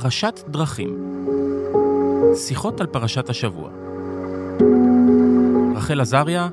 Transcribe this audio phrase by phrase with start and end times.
[0.00, 1.24] פרשת דרכים.
[2.34, 3.70] שיחות על פרשת השבוע.
[5.76, 6.48] רחל עזריה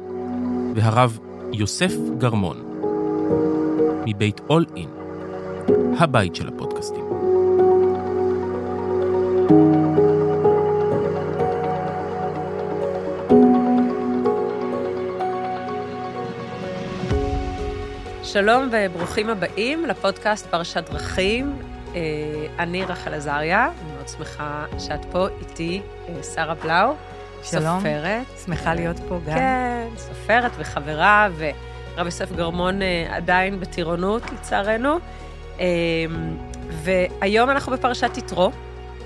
[0.76, 1.20] והרב
[1.54, 2.58] יוסף גרמון,
[4.06, 4.90] מבית אול אין,
[6.00, 7.06] הבית של הפודקאסטים.
[18.24, 21.71] שלום וברוכים הבאים לפודקאסט פרשת דרכים.
[21.96, 22.02] אה,
[22.60, 26.94] אני רחל עזריה, אני מאוד שמחה שאת פה איתי, אה, שרה בלאו,
[27.44, 27.80] שלום.
[27.80, 28.26] סופרת.
[28.46, 29.36] שמחה להיות פה גם.
[29.36, 34.98] כן, סופרת וחברה, ורב יוסף גרמון אה, עדיין בטירונות, לצערנו.
[36.70, 38.52] והיום אנחנו בפרשת יתרו,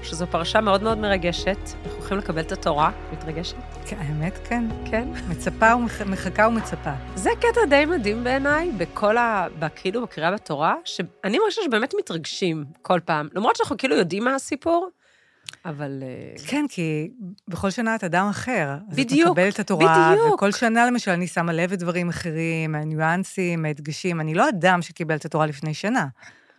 [0.04, 1.58] שזו פרשה מאוד מאוד מרגשת.
[1.58, 2.92] אנחנו הולכים לקבל את התורה.
[3.14, 3.75] מתרגשת?
[3.88, 4.64] כן, האמת, כן.
[4.92, 5.08] כן?
[5.30, 6.92] מצפה ומחכה ומצפה.
[7.16, 9.48] זה קטע די מדהים בעיניי, בכל ה...
[9.76, 13.28] כאילו, בקריאה בתורה, שאני מרגישה שבאמת מתרגשים כל פעם.
[13.34, 14.90] למרות שאנחנו כאילו יודעים מה הסיפור,
[15.66, 16.04] אבל...
[16.04, 17.12] אה, כן, כי
[17.48, 18.70] בכל שנה את אדם אחר.
[18.88, 20.34] בדיוק, אז את מקבלת את התורה, בדיוק.
[20.34, 24.22] וכל שנה, למשל, אני שמה לב לדברים אחרים, הניואנסים, ההדגשים.
[24.22, 26.08] אני לא אדם שקיבל את התורה לפני שנה.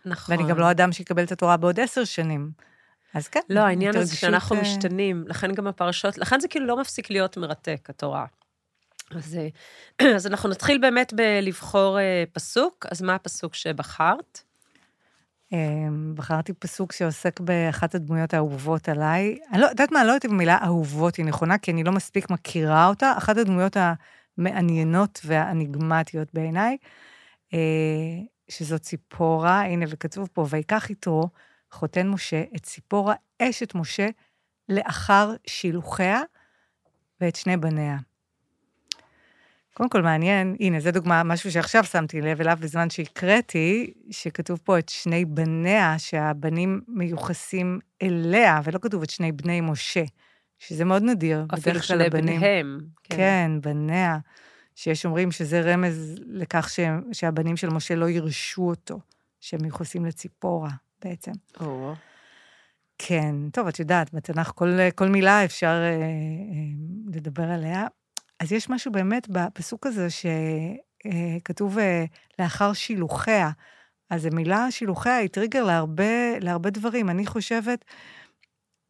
[0.05, 0.35] נכון.
[0.35, 2.51] ואני גם לא אדם שיקבל את התורה בעוד עשר שנים.
[3.17, 3.39] אז כן.
[3.49, 7.87] לא, העניין הזה שאנחנו משתנים, לכן גם הפרשות, לכן זה כאילו לא מפסיק להיות מרתק,
[7.89, 8.25] התורה.
[9.11, 14.41] אז, אה, אז אנחנו נתחיל באמת בלבחור אה, פסוק, אז מה הפסוק שבחרת?
[15.53, 15.57] אה,
[16.13, 19.37] בחרתי פסוק שעוסק באחת הדמויות האהובות עליי.
[19.51, 22.29] אני לא יודעת מה, לא יודעת אם המילה אהובות היא נכונה, כי אני לא מספיק
[22.29, 23.13] מכירה אותה.
[23.17, 23.77] אחת הדמויות
[24.37, 26.77] המעניינות והאניגמטיות בעיניי,
[27.53, 27.59] אה,
[28.49, 31.29] שזו ציפורה, הנה, וכתוב פה, ויקח יתרו,
[31.71, 34.07] חותן משה, את ציפורה, אשת משה,
[34.69, 36.21] לאחר שילוחיה
[37.21, 37.97] ואת שני בניה.
[39.73, 44.79] קודם כל מעניין, הנה, זו דוגמה, משהו שעכשיו שמתי לב אליו בזמן שהקראתי, שכתוב פה
[44.79, 50.03] את שני בניה, שהבנים מיוחסים אליה, ולא כתוב את שני בני משה,
[50.59, 51.45] שזה מאוד נדיר.
[51.53, 52.79] אפילו שני בניהם.
[53.03, 54.17] כן, בניה,
[54.75, 56.79] שיש אומרים שזה רמז לכך ש...
[57.11, 58.99] שהבנים של משה לא ירשו אותו,
[59.39, 60.69] שהם מיוחסים לציפורה
[61.03, 61.31] בעצם.
[61.59, 61.93] או,
[62.97, 67.87] כן, טוב, את יודעת, בתנ"ך כל, כל מילה אפשר אה, אה, לדבר עליה.
[68.39, 72.05] אז יש משהו באמת בפסוק הזה שכתוב אה,
[72.39, 73.51] לאחר שילוחיה.
[74.09, 77.09] אז המילה שילוחיה היא טריגר להרבה, להרבה דברים.
[77.09, 77.85] אני חושבת,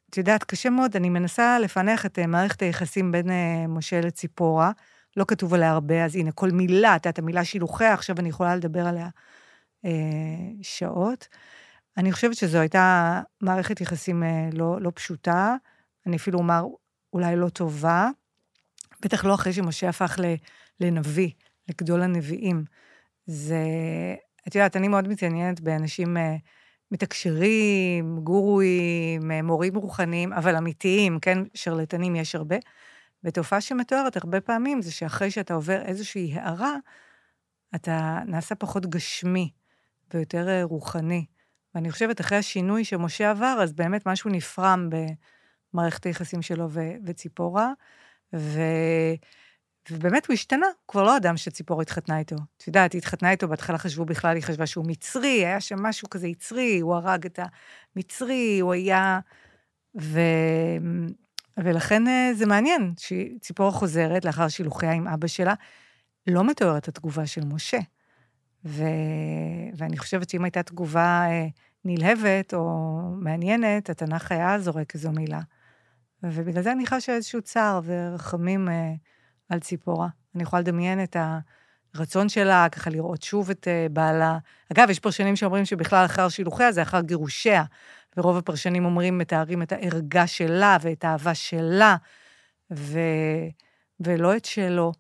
[0.10, 4.72] את יודעת, קשה מאוד, אני מנסה לפענח את אה, מערכת היחסים בין אה, משה לציפורה.
[5.18, 8.56] לא כתוב עליה הרבה, אז הנה, כל מילה, את יודעת, המילה שילוחיה, עכשיו אני יכולה
[8.56, 9.10] לדבר עליה
[9.86, 9.92] אה,
[10.62, 11.28] שעות.
[11.98, 15.56] אני חושבת שזו הייתה מערכת יחסים אה, לא, לא פשוטה,
[16.06, 16.66] אני אפילו אומר,
[17.14, 18.10] אולי לא טובה,
[19.02, 20.20] בטח לא אחרי שמשה הפך
[20.80, 21.32] לנביא,
[21.70, 22.64] לגדול הנביאים.
[23.26, 23.66] זה,
[24.48, 26.36] את יודעת, אני מאוד מתעניינת באנשים אה,
[26.92, 32.56] מתקשרים, גורואים, אה, מורים רוחניים, אבל אמיתיים, כן, שרלטנים יש הרבה.
[33.24, 36.76] ותופעה שמתוארת הרבה פעמים זה שאחרי שאתה עובר איזושהי הערה,
[37.76, 39.52] אתה נעשה פחות גשמי
[40.14, 41.26] ויותר רוחני.
[41.78, 44.90] ואני חושבת, אחרי השינוי שמשה עבר, אז באמת משהו נפרם
[45.74, 47.72] במערכת היחסים שלו ו- וציפורה,
[48.36, 48.60] ו...
[49.92, 52.36] ובאמת הוא השתנה, הוא כבר לא אדם שציפורה התחתנה איתו.
[52.58, 56.10] את יודעת, היא התחתנה איתו, בהתחלה חשבו בכלל, היא חשבה שהוא מצרי, היה שם משהו
[56.10, 57.40] כזה יצרי, הוא הרג את
[57.96, 59.20] המצרי, הוא היה...
[60.02, 60.20] ו...
[61.58, 65.54] ולכן אה, זה מעניין שציפורה חוזרת לאחר שילוחיה עם אבא שלה,
[66.28, 67.80] לא מתוארת התגובה של משה.
[68.66, 68.84] ו...
[69.78, 71.48] ואני חושבת שאם הייתה תגובה אה,
[71.86, 75.40] נלהבת או מעניינת, התנ"ך היה זורק איזו מילה.
[76.24, 78.94] ובגלל זה אני חשה איזשהו צער ורחמים אה,
[79.50, 80.08] על ציפורה.
[80.36, 81.18] אני יכולה לדמיין את
[81.96, 84.38] הרצון שלה, ככה לראות שוב את אה, בעלה.
[84.74, 87.64] אגב, יש פרשנים שאומרים שבכלל אחר שילוחיה זה אחר גירושיה,
[88.18, 91.96] ורוב הפרשנים אומרים, מתארים את הערגה שלה ואת האהבה שלה,
[92.74, 93.00] ו...
[94.00, 94.92] ולא את שלו.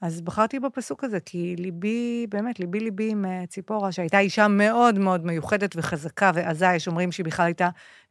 [0.00, 4.98] אז בחרתי בפסוק הזה, כי ליבי, באמת, ליבי ליבי עם אה, ציפורה, שהייתה אישה מאוד
[4.98, 7.68] מאוד מיוחדת וחזקה ועזה, יש אומרים שהיא בכלל הייתה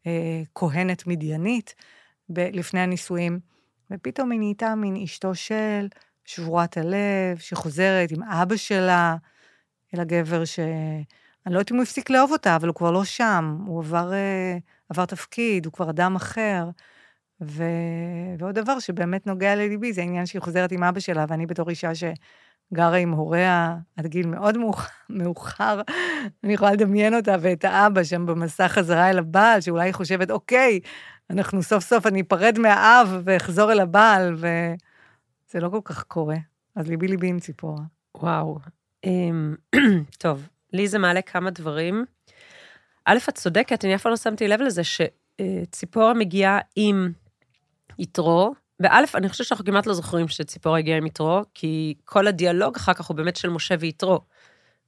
[0.07, 1.75] אה, כהנת מדיינית
[2.29, 3.39] ב- לפני הנישואים,
[3.91, 5.87] ופתאום היא נהייתה מין אשתו של,
[6.25, 9.15] שבורת הלב, שחוזרת עם אבא שלה,
[9.95, 10.59] אל הגבר ש...
[11.45, 14.13] אני לא יודעת אם הוא הפסיק לאהוב אותה, אבל הוא כבר לא שם, הוא עבר,
[14.13, 14.57] אה,
[14.89, 16.69] עבר תפקיד, הוא כבר אדם אחר.
[17.41, 17.63] ו...
[18.39, 21.91] ועוד דבר שבאמת נוגע לליבי, זה העניין שהיא חוזרת עם אבא שלה, ואני בתור אישה
[21.95, 24.89] שגרה עם הוריה עד גיל מאוד מאוח...
[25.09, 25.81] מאוחר,
[26.43, 30.79] אני יכולה לדמיין אותה ואת האבא שם במסע חזרה אל הבעל, שאולי היא חושבת, אוקיי,
[31.29, 36.37] אנחנו סוף סוף, אני אפרד מהאב ואחזור אל הבעל, וזה לא כל כך קורה.
[36.75, 37.83] אז ליבי ליבי עם ציפורה.
[38.15, 38.59] וואו.
[39.03, 39.55] אמ,
[40.17, 42.05] טוב, לי זה מעלה כמה דברים.
[43.05, 47.11] א', את צודקת, אני אף פעם לא שמתי לב לזה שציפורה מגיעה עם
[47.99, 52.75] יתרו, וא', אני חושבת שאנחנו כמעט לא זוכרים שציפורה הגיעה עם יתרו, כי כל הדיאלוג
[52.75, 54.19] אחר כך הוא באמת של משה ויתרו.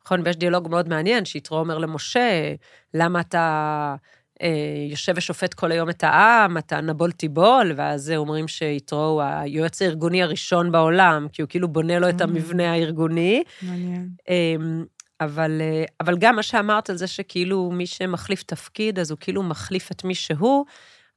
[0.06, 0.22] נכון?
[0.26, 2.54] ויש דיאלוג מאוד מעניין, שיתרו אומר למשה,
[2.94, 3.96] למה אתה
[4.42, 4.48] אה,
[4.90, 10.24] יושב ושופט כל היום את העם, אתה נבול תיבול, ואז אומרים שיתרו הוא היועץ הארגוני
[10.24, 12.24] הראשון בעולם, כי הוא כאילו בונה לו את Mm.
[12.24, 13.44] המבנה הארגוני.
[13.62, 14.10] מעניין.
[14.30, 14.86] אמ,
[15.22, 19.44] אבל, אה, אבל גם מה שאמרת על זה שכאילו מי שמחליף תפקיד, אז הוא כאילו
[19.44, 20.66] מחליף את מי שהוא,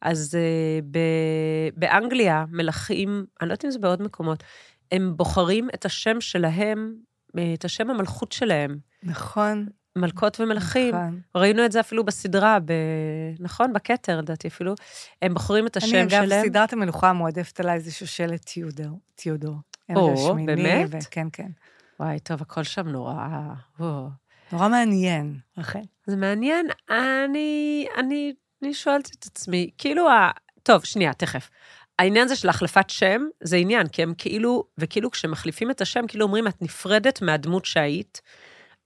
[0.05, 0.99] אז אה, ב,
[1.77, 4.43] באנגליה מלכים, אני לא יודעת אם זה בעוד מקומות,
[4.93, 6.95] הם בוחרים את השם שלהם,
[7.39, 9.67] אה, את השם המלכות שלהם, נכון.
[9.97, 10.95] מלכות ומלכים.
[10.95, 11.21] נכון.
[11.35, 12.73] ראינו את זה אפילו בסדרה, ב...
[13.41, 13.73] נכון?
[13.73, 14.75] בכתר, לדעתי אפילו.
[15.23, 16.47] הם בוחרים את השם אני, אגב, שלהם.
[16.47, 19.01] סדרת המלוכה המועדפת עליי זה שושלת תיודור.
[19.15, 19.57] תיודור.
[19.97, 20.89] או, באמת?
[20.91, 21.49] ו- כן, כן.
[22.01, 23.29] וואי, טוב, הכל שם נורא...
[23.81, 24.09] או.
[24.53, 25.81] נורא מעניין, רחל.
[26.07, 28.33] זה מעניין, אני, אני,
[28.65, 30.31] אני שואלת את עצמי, כאילו, ה...
[30.63, 31.51] טוב, שנייה, תכף.
[31.99, 36.27] העניין הזה של החלפת שם, זה עניין, כי הם כאילו, וכאילו כשמחליפים את השם, כאילו
[36.27, 38.21] אומרים, את נפרדת מהדמות שהיית,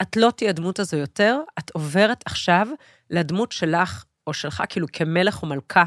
[0.03, 2.69] את לא תהיי הדמות הזו יותר, את עוברת עכשיו
[3.11, 5.85] לדמות שלך או שלך, כאילו כמלך או מלכה.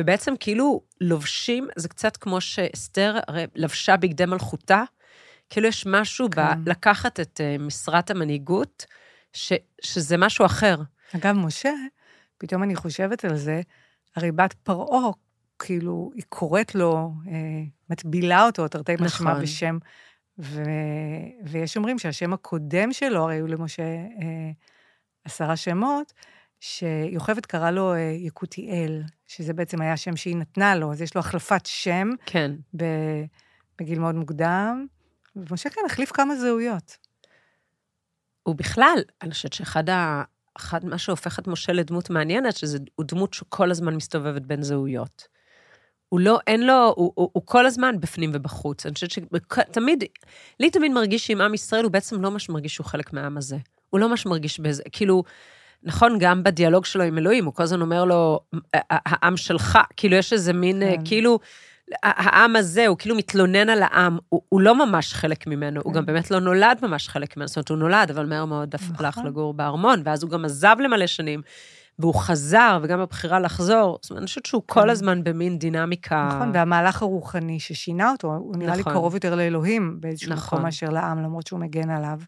[0.00, 4.82] ובעצם כאילו לובשים, זה קצת כמו שאסתר הרי לבשה בגדי מלכותה,
[5.50, 6.64] כאילו יש משהו כן.
[6.64, 6.68] ב...
[6.68, 8.86] לקחת את uh, משרת המנהיגות,
[9.32, 9.52] ש,
[9.82, 10.76] שזה משהו אחר.
[11.16, 11.72] אגב, משה,
[12.38, 13.60] פתאום אני חושבת על זה,
[14.16, 15.10] הרי בת פרעה,
[15.58, 19.42] כאילו, היא קוראת לו, אה, מטבילה אותו, תרתי משמע נכון.
[19.42, 19.78] בשם,
[20.38, 20.62] ו...
[21.44, 24.50] ויש אומרים שהשם הקודם שלו, הרי היו למשה אה,
[25.24, 26.12] עשרה שמות,
[26.60, 31.20] שיוכבד קרא לו אה, יקותיאל, שזה בעצם היה השם שהיא נתנה לו, אז יש לו
[31.20, 32.50] החלפת שם כן.
[32.76, 32.84] ב...
[33.80, 34.86] בגיל מאוד מוקדם,
[35.36, 36.96] ומשה כאן החליף כמה זהויות.
[38.48, 40.22] ובכלל, אני חושבת שאחד ה...
[40.58, 45.38] אחד, מה שהופך את משה לדמות מעניינת, שזה הוא דמות שכל הזמן מסתובבת בין זהויות.
[46.08, 48.86] הוא לא, אין לו, הוא, הוא, הוא כל הזמן בפנים ובחוץ.
[48.86, 50.04] אני חושבת שתמיד,
[50.60, 53.56] לי תמיד מרגיש שעם עם ישראל, הוא בעצם לא ממש מרגיש שהוא חלק מהעם הזה.
[53.90, 55.22] הוא לא ממש מרגיש בזה, כאילו,
[55.82, 58.40] נכון, גם בדיאלוג שלו עם אלוהים, הוא כל הזמן אומר לו,
[58.88, 61.04] העם שלך, כאילו, יש איזה מין, כן.
[61.04, 61.38] כאילו,
[62.02, 65.98] העם הזה, הוא כאילו מתלונן על העם, הוא, הוא לא ממש חלק ממנו, הוא כן.
[65.98, 68.96] גם באמת לא נולד ממש חלק ממנו, זאת אומרת, הוא נולד, אבל מהר מאוד נכון.
[68.98, 71.42] הלך לגור בארמון, ואז הוא גם עזב למלא שנים,
[71.98, 74.88] והוא חזר, וגם הבחירה לחזור, זאת אומרת, אני חושבת שהוא כל כן.
[74.88, 76.28] הזמן במין דינמיקה...
[76.30, 78.92] נכון, והמהלך הרוחני ששינה אותו, הוא נראה לי נכון.
[78.92, 80.56] קרוב יותר לאלוהים באיזשהו נכון.
[80.56, 82.18] מקום מאשר לעם, למרות שהוא מגן עליו.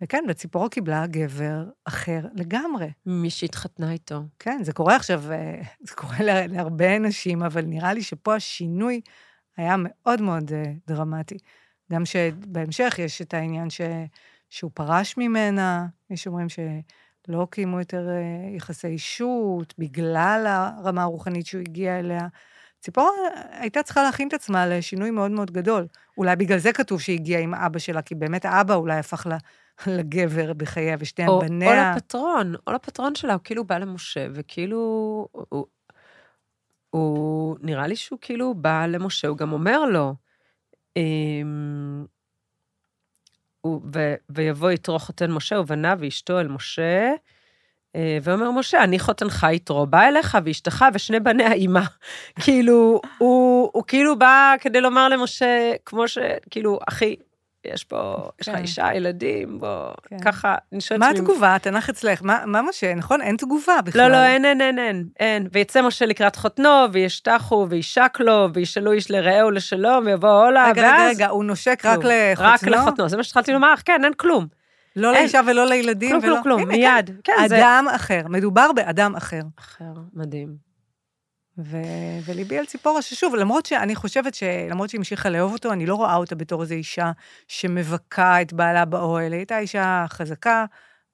[0.00, 2.90] וכן, וציפורה קיבלה גבר אחר לגמרי.
[3.06, 4.22] מי שהתחתנה איתו.
[4.38, 9.00] כן, זה קורה עכשיו, אה, זה קורה לה- להרבה נשים, אבל נראה לי שפה השינוי
[9.56, 11.38] היה מאוד מאוד אה, דרמטי.
[11.92, 13.80] גם שבהמשך יש את העניין ש...
[14.50, 21.60] שהוא פרש ממנה, יש שאומרים שלא קיימו יותר אה, יחסי אישות, בגלל הרמה הרוחנית שהוא
[21.60, 22.28] הגיע אליה.
[22.86, 23.10] ציפורה
[23.50, 25.86] הייתה צריכה להכין את עצמה לשינוי מאוד מאוד גדול.
[26.18, 29.38] אולי בגלל זה כתוב שהיא הגיעה עם אבא שלה, כי באמת האבא אולי הפך לה,
[29.96, 31.92] לגבר בחייה, ושתי או, או בניה...
[31.96, 34.78] לפטרון, או לפטרון שלה, הוא כאילו בא למשה, וכאילו,
[35.32, 35.66] הוא,
[36.90, 40.14] הוא, נראה לי שהוא כאילו בא למשה, הוא גם אומר לו,
[40.96, 42.06] אמ,
[43.60, 47.12] הוא, ו, ויבוא יתרו חותן משה ובניו ואשתו אל משה,
[48.22, 51.84] ואומר משה, אני חותנך יתרו, בא אליך ואשתך ושני בניה אימה.
[52.42, 56.18] כאילו, הוא, הוא כאילו בא כדי לומר למשה, כמו ש...
[56.50, 57.16] כאילו, אחי,
[57.72, 58.62] יש פה, יש לך כן.
[58.62, 60.18] אישה, ילדים, בוא, כן.
[60.18, 61.54] ככה, אני שואלת מה התגובה?
[61.54, 62.94] התנ"ך אצלך, מה, מה משה?
[62.94, 63.22] נכון?
[63.22, 64.02] אין תגובה בכלל.
[64.02, 65.48] לא, לא, אין, אין, אין, אין, אין.
[65.52, 70.90] ויצא משה לקראת חותנו, וישתחו, וישק לו, וישאלו איש לרעהו לשלום, ויבוא עולה, רגע, רגע,
[70.90, 71.16] ואז...
[71.16, 71.98] רגע, הוא נושק רק.
[71.98, 72.12] לחותנו?
[72.38, 74.46] רק לחותנו, זה מה שהתחלתי לומר, כן, אין כלום.
[74.96, 75.12] לא.
[75.12, 76.42] לאישה ולא לילדים כלום, ולא...
[76.42, 77.06] כלום, כלום, מיד.
[77.24, 77.58] כן, כן, זה...
[77.58, 79.40] אדם אחר, מדובר באדם אחר.
[79.58, 80.56] אחר, מדהים.
[81.58, 81.76] ו...
[82.24, 86.16] וליבי על ציפורה, ששוב, למרות שאני חושבת שלמרות שהיא המשיכה לאהוב אותו, אני לא רואה
[86.16, 87.12] אותה בתור איזו אישה
[87.48, 89.32] שמבכה את בעלה באוהל.
[89.32, 90.64] היא הייתה אישה חזקה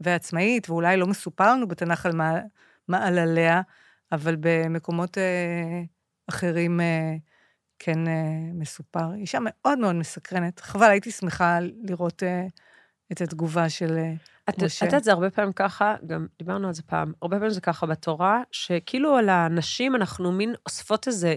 [0.00, 2.40] ועצמאית, ואולי לא מסופר לנו בתנ"ך על מה-
[2.88, 3.60] מעלליה,
[4.12, 5.82] אבל במקומות אה,
[6.28, 7.14] אחרים אה,
[7.78, 8.12] כן אה,
[8.54, 9.14] מסופר.
[9.14, 10.60] אישה מאוד מאוד מסקרנת.
[10.60, 12.46] חבל, הייתי שמחה לראות אה,
[13.12, 14.12] את התגובה של אה,
[14.48, 14.84] את את משה.
[14.84, 18.42] יודעת, זה הרבה פעמים ככה, גם דיברנו על זה פעם, הרבה פעמים זה ככה בתורה,
[18.50, 21.36] שכאילו על הנשים אנחנו מין אוספות איזה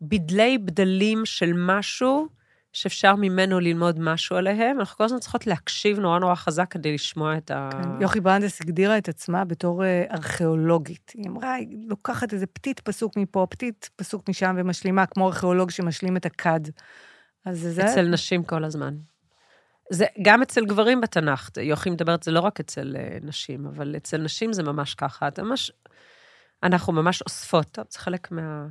[0.00, 2.28] בדלי בדלים של משהו,
[2.72, 7.36] שאפשר ממנו ללמוד משהו עליהם, אנחנו כל הזמן צריכות להקשיב נורא נורא חזק כדי לשמוע
[7.36, 7.68] את ה...
[7.72, 11.12] כן, יוכי ברנדס הגדירה את עצמה בתור אה, ארכיאולוגית.
[11.14, 16.16] היא אמרה, היא לוקחת איזה פתית פסוק מפה, פתית פסוק משם, ומשלימה, כמו ארכיאולוג שמשלים
[16.16, 16.60] את הכד.
[17.44, 17.86] אז זה...
[17.86, 18.94] אצל נשים כל הזמן.
[19.90, 24.16] זה גם אצל גברים בתנ"ך, יוכי מדברת, זה לא רק אצל אה, נשים, אבל אצל
[24.16, 25.28] נשים זה ממש ככה.
[25.28, 25.72] אתה ממש,
[26.62, 28.66] אנחנו ממש אוספות, טוב, זה חלק מה...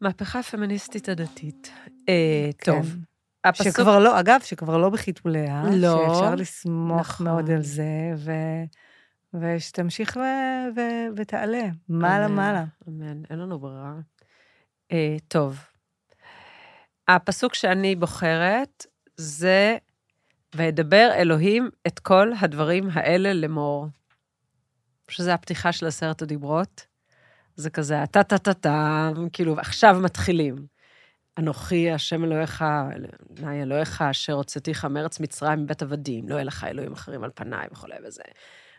[0.00, 1.72] מהפכה הפמיניסטית הדתית.
[2.08, 2.72] אה, כן.
[2.72, 2.96] טוב,
[3.44, 3.66] הפסוק...
[3.66, 6.06] שכבר לא, אגב, שכבר לא בחיתוליה, לא.
[6.08, 7.26] שאפשר לסמוך נכון.
[7.26, 8.32] מאוד על זה, ו...
[9.34, 10.20] ושתמשיך ו...
[10.76, 10.80] ו...
[11.16, 12.64] ותעלה, מעלה מעלה.
[12.88, 13.94] אמן, אין לנו ברירה.
[14.92, 15.60] אה, טוב,
[17.08, 19.76] הפסוק שאני בוחרת זה,
[20.54, 23.86] וידבר אלוהים את כל הדברים האלה לאמור.
[25.08, 26.86] שזה הפתיחה של עשרת הדיברות.
[27.56, 30.66] זה כזה, טה-טה-טה-טה, כאילו, עכשיו מתחילים.
[31.38, 32.64] אנוכי השם אלוהיך,
[33.32, 37.66] אדוני אלוהיך, אשר הוצאתיך מארץ מצרים מבית עבדים, לא יהיה לך אלוהים אחרים על פניי
[37.72, 38.22] וכולי וזה.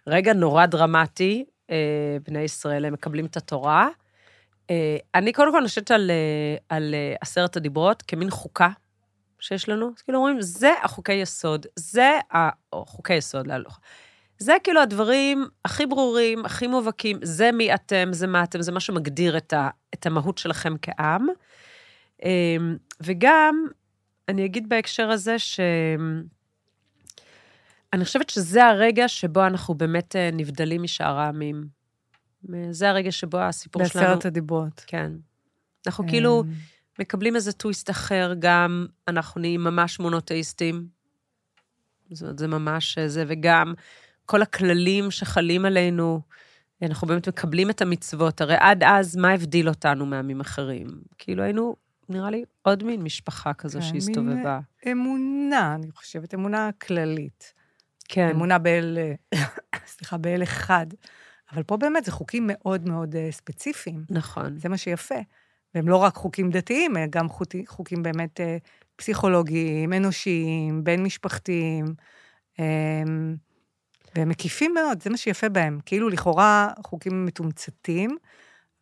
[0.07, 3.89] רגע נורא דרמטי, אה, בני ישראל הם מקבלים את התורה.
[4.69, 8.69] אה, אני קודם כל חושבת על, אה, על עשרת הדיברות כמין חוקה
[9.39, 9.91] שיש לנו.
[9.97, 12.49] אז כאילו אומרים, זה החוקי יסוד, זה ה...
[12.73, 13.69] או חוקי יסוד, לא, לא.
[14.37, 18.79] זה כאילו הדברים הכי ברורים, הכי מובהקים, זה מי אתם, זה מה אתם, זה מה
[18.79, 21.27] שמגדיר את, ה, את המהות שלכם כעם.
[22.23, 23.67] אמ, וגם,
[24.27, 25.59] אני אגיד בהקשר הזה ש...
[27.93, 31.67] אני חושבת שזה הרגע שבו אנחנו באמת אה, נבדלים משאר העמים.
[32.71, 34.05] זה הרגע שבו הסיפור שלנו...
[34.05, 34.83] בעשרת הדיברות.
[34.87, 35.11] כן.
[35.87, 36.53] אנחנו כאילו אמ,
[36.99, 40.87] מקבלים איזה טוויסט אחר, גם אנחנו נהיים ממש מונותאיסטים.
[42.11, 43.73] זאת אומרת, זה ממש אה, זה, וגם
[44.25, 46.21] כל הכללים שחלים עלינו,
[46.81, 48.41] אנחנו באמת מקבלים את המצוות.
[48.41, 50.87] הרי עד אז, מה הבדיל אותנו מעמים אחרים?
[51.17, 51.75] כאילו היינו,
[52.09, 54.59] נראה לי, עוד מין משפחה כזו כן, מין- שהסתובבה.
[54.91, 57.53] אמונה, אני חושבת, אמונה כללית.
[58.07, 58.97] כן, אמונה באל,
[59.87, 60.85] סליחה, באל אחד.
[61.51, 64.03] אבל פה באמת זה חוקים מאוד מאוד אה, ספציפיים.
[64.09, 64.57] נכון.
[64.59, 65.15] זה מה שיפה.
[65.75, 67.27] והם לא רק חוקים דתיים, אלא גם
[67.67, 68.57] חוקים באמת אה,
[68.95, 71.85] פסיכולוגיים, אנושיים, בין-משפחתיים,
[72.59, 73.03] אה,
[74.15, 75.79] והם מקיפים מאוד, זה מה שיפה בהם.
[75.85, 78.17] כאילו לכאורה חוקים מתומצתים,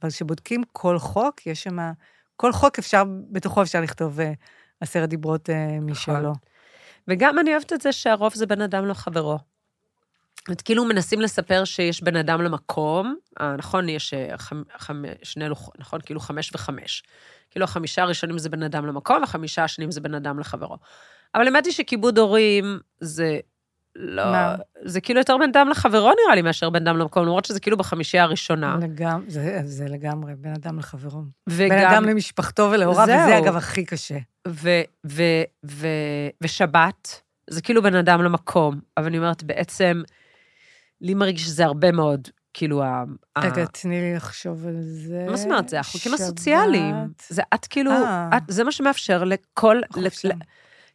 [0.01, 1.91] אבל כשבודקים כל חוק, יש שם...
[2.35, 4.33] כל חוק אפשר, בתוכו אפשר לכתוב אה,
[4.79, 6.33] עשרת דיברות אה, משלו.
[7.07, 9.52] וגם אני אוהבת את זה שהרוב זה בן אדם לא חברו.
[10.47, 15.49] אומרת, כאילו מנסים לספר שיש בן אדם למקום, אה, נכון, יש אה, חמ, חמ, שני
[15.49, 16.01] לוחות, נכון?
[16.01, 17.03] כאילו חמש וחמש.
[17.51, 20.77] כאילו החמישה הראשונים זה בן אדם למקום, החמישה השניים זה בן אדם לחברו.
[21.35, 23.39] אבל האמת היא שכיבוד הורים זה
[23.95, 24.31] לא...
[24.31, 24.55] מה?
[24.83, 27.77] זה כאילו יותר בן אדם לחברו נראה לי מאשר בן אדם למקום, למרות שזה כאילו
[27.77, 28.77] בחמישייה הראשונה.
[28.81, 31.21] לגמרי, זה, זה לגמרי, בן אדם לחברו.
[31.47, 31.69] וגם...
[31.69, 33.03] בן אדם למשפחתו ולהוריו.
[33.03, 34.17] וזה אגב הכי קשה.
[34.47, 34.69] ו,
[35.05, 35.23] ו,
[35.65, 35.87] ו,
[36.41, 40.01] ושבת, זה כאילו בן אדם למקום, אבל אני אומרת, בעצם,
[41.03, 43.03] לי מרגיש שזה הרבה מאוד, כאילו, ה...
[43.38, 45.25] רגע, תני לי לחשוב על זה.
[45.29, 45.69] מה זאת אומרת?
[45.69, 46.13] זה החוקים.
[46.13, 46.95] הסוציאליים.
[47.29, 48.29] זה את כאילו, אה.
[48.38, 49.81] את, זה מה שמאפשר לכל,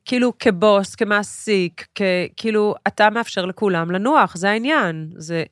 [0.04, 2.02] כאילו, כבוס, כמעסיק, כ,
[2.36, 5.10] כאילו, אתה מאפשר לכולם לנוח, זה העניין.
[5.16, 5.44] זה...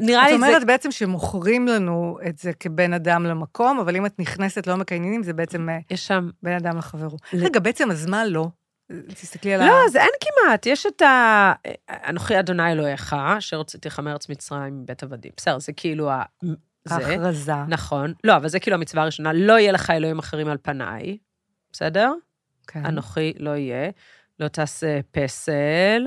[0.00, 0.34] נראה לי זה...
[0.34, 5.22] אומרת בעצם שמוכרים לנו את זה כבן אדם למקום, אבל אם את נכנסת לעומק העניינים,
[5.22, 6.30] זה בעצם יש שם...
[6.42, 7.16] בן אדם לחברו.
[7.32, 8.48] ל- רגע, בעצם, אז מה לא?
[9.08, 9.66] תסתכלי על ה...
[9.66, 11.52] לא, זה אין כמעט, יש את ה...
[11.90, 15.32] אנוכי אדוני אלוהיך, אשר הוצאתיך מארץ מצרים מבית עבדים.
[15.36, 16.22] בסדר, זה כאילו ה...
[16.84, 17.52] זה, ההכרזה.
[17.68, 18.12] נכון.
[18.24, 21.18] לא, אבל זה כאילו המצווה הראשונה, לא יהיה לך אלוהים אחרים על פניי,
[21.72, 22.12] בסדר?
[22.66, 22.86] כן.
[22.86, 23.90] אנוכי לא יהיה.
[24.40, 26.06] לא תעשה פסל,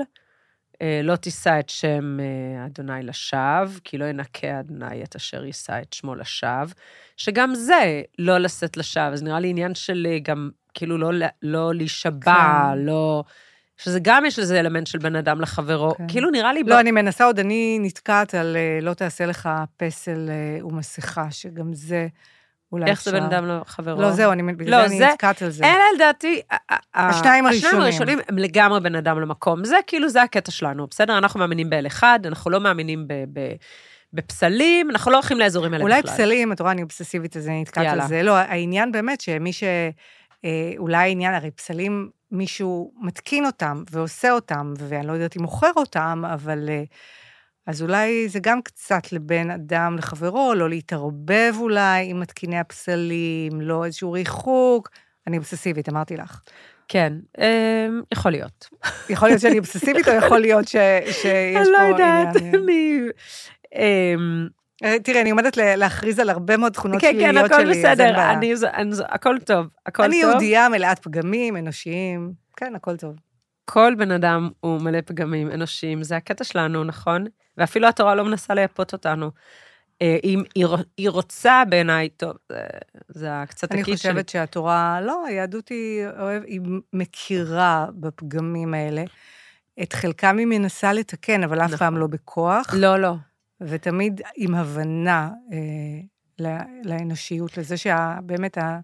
[0.82, 5.78] אה, לא תישא את שם אה, אדוני לשווא, כי לא ינקה אדוני את אשר יישא
[5.82, 6.74] את שמו לשווא,
[7.16, 11.10] שגם זה לא לשאת לשווא, אז נראה לי עניין של גם, כאילו, לא,
[11.42, 12.34] לא להישבע,
[12.74, 12.78] כן.
[12.78, 13.24] לא...
[13.76, 16.04] שזה גם יש לזה אלמנט של בן אדם לחברו, כן.
[16.08, 16.62] כאילו נראה לי...
[16.66, 21.74] לא, אני מנסה עוד, אני נתקעת על אה, לא תעשה לך פסל אה, ומסכה, שגם
[21.74, 22.06] זה
[22.72, 24.02] אולי איך זה בן אדם לחברו?
[24.02, 25.64] לא, זהו, אני, בגלל לא, זה זה- אני נתקעת על זה.
[25.64, 27.80] אלה לדעתי, ה- ה- השניים השניים הראשונים.
[27.82, 29.64] הראשונים הם לגמרי בן אדם למקום.
[29.64, 31.18] זה כאילו, זה הקטע שלנו, בסדר?
[31.18, 33.52] אנחנו מאמינים באל אחד, אנחנו לא מאמינים ב- ב-
[34.12, 35.92] בפסלים, אנחנו לא הולכים לאזורים האלה בכלל.
[35.96, 37.86] אולי פסלים, את רואה, אני אובססיבית, אז אני נתקעת.
[37.86, 38.22] על זה.
[38.22, 39.64] לא, העניין באמת שמי ש...
[40.44, 45.72] אה, אולי העניין, הרי פסלים, מישהו מתקין אותם ועושה אותם, ואני לא יודעת אם מוכר
[45.76, 46.68] אותם, אבל...
[46.68, 46.84] אה,
[47.66, 53.84] אז אולי זה גם קצת לבן אדם לחברו, לא להתערבב אולי עם מתקיני הפסלים, לא
[53.84, 54.90] איזשהו ריחוק.
[55.26, 56.40] אני אובססיבית, אמרתי לך.
[56.88, 58.68] כן, אמ, יכול להיות.
[59.08, 62.26] יכול להיות שאני אובססיבית, או יכול להיות ש, שיש אני פה לא עניין...
[62.26, 62.98] יודעת, אה, אני...
[64.84, 67.76] אה, תראי, אני עומדת להכריז על הרבה מאוד תכונות כן, כן, שליליות הכל שלי, אז
[67.76, 68.32] אין בסדר, בעיה.
[68.32, 70.30] אני, אני, הכל טוב, הכל אני טוב.
[70.30, 73.14] יהודייה מלאת פגמים אנושיים, כן, הכל טוב.
[73.64, 77.24] כל בן אדם הוא מלא פגמים אנושיים, זה הקטע שלנו, נכון?
[77.58, 79.30] ואפילו התורה לא מנסה לייפות אותנו.
[80.02, 80.42] אה, אם
[80.98, 82.60] היא, רוצה בעיניי, טוב, זה,
[83.08, 84.12] זה הקצת אני הקיט שלי.
[84.12, 86.60] חושבת שהתורה, לא, היהדות היא אוהב, היא
[86.92, 89.04] מכירה בפגמים האלה.
[89.82, 91.78] את חלקם היא מנסה לתקן, אבל אף נכון.
[91.78, 93.14] פעם לא בכוח, לא, לא.
[93.68, 96.48] ותמיד עם הבנה אה,
[96.84, 98.80] לאנושיות, לזה שבאמת ה...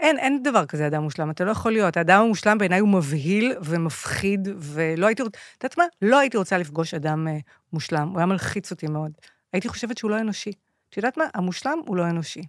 [0.00, 1.96] אין, אין דבר כזה אדם מושלם, אתה לא יכול להיות.
[1.96, 5.84] האדם המושלם בעיניי הוא מבהיל ומפחיד, ולא הייתי רוצה, את יודעת מה?
[6.02, 7.38] לא הייתי רוצה לפגוש אדם אה,
[7.72, 9.12] מושלם, הוא היה מלחיץ אותי מאוד.
[9.52, 10.52] הייתי חושבת שהוא לא אנושי.
[10.90, 11.24] את יודעת מה?
[11.34, 12.42] המושלם הוא לא אנושי.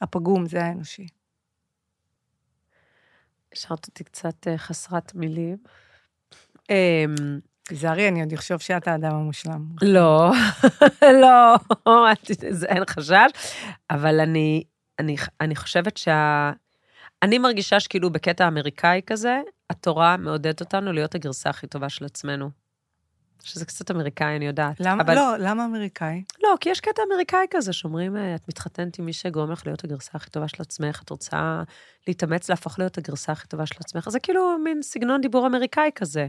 [0.00, 1.06] הפגום זה האנושי.
[3.52, 5.56] השארת אותי קצת אה, חסרת מילים.
[7.68, 9.66] תיזהרי, אני עוד אחשוב שאת האדם המושלם.
[9.82, 10.30] לא,
[11.22, 11.56] לא,
[12.68, 13.30] אין חשש,
[13.90, 14.64] אבל אני,
[14.98, 16.52] אני, אני חושבת שה...
[17.22, 22.50] אני מרגישה שכאילו בקטע אמריקאי כזה, התורה מעודדת אותנו להיות הגרסה הכי טובה של עצמנו.
[23.42, 24.80] שזה קצת אמריקאי, אני יודעת.
[24.80, 26.22] למה, אבל, לא, למה אמריקאי?
[26.42, 29.84] לא, כי יש קטע אמריקאי כזה, שאומרים, אה, את מתחתנת עם מי שגורם לך להיות
[29.84, 31.62] הגרסה הכי טובה של עצמך, את רוצה
[32.08, 34.08] להתאמץ להפוך להיות הגרסה הכי טובה של עצמך.
[34.08, 36.26] זה כאילו מין סגנון דיבור אמריקאי כזה.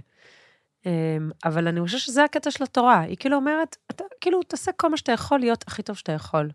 [0.88, 3.00] אמ, אבל אני חושבת שזה הקטע של התורה.
[3.00, 6.50] היא כאילו אומרת, אתה כאילו, תעשה כל מה שאתה יכול להיות הכי טוב שאתה יכול.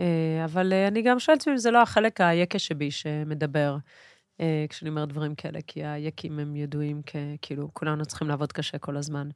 [0.00, 3.76] אה, אבל אה, אני גם שואלת אם זה לא החלק היקה שבי שמדבר,
[4.40, 8.96] אה, כשאני אומרת דברים כאלה, כי היקים הם ידועים ככאילו, כולנו צריכים לעבוד קשה כל
[8.96, 9.28] הזמן.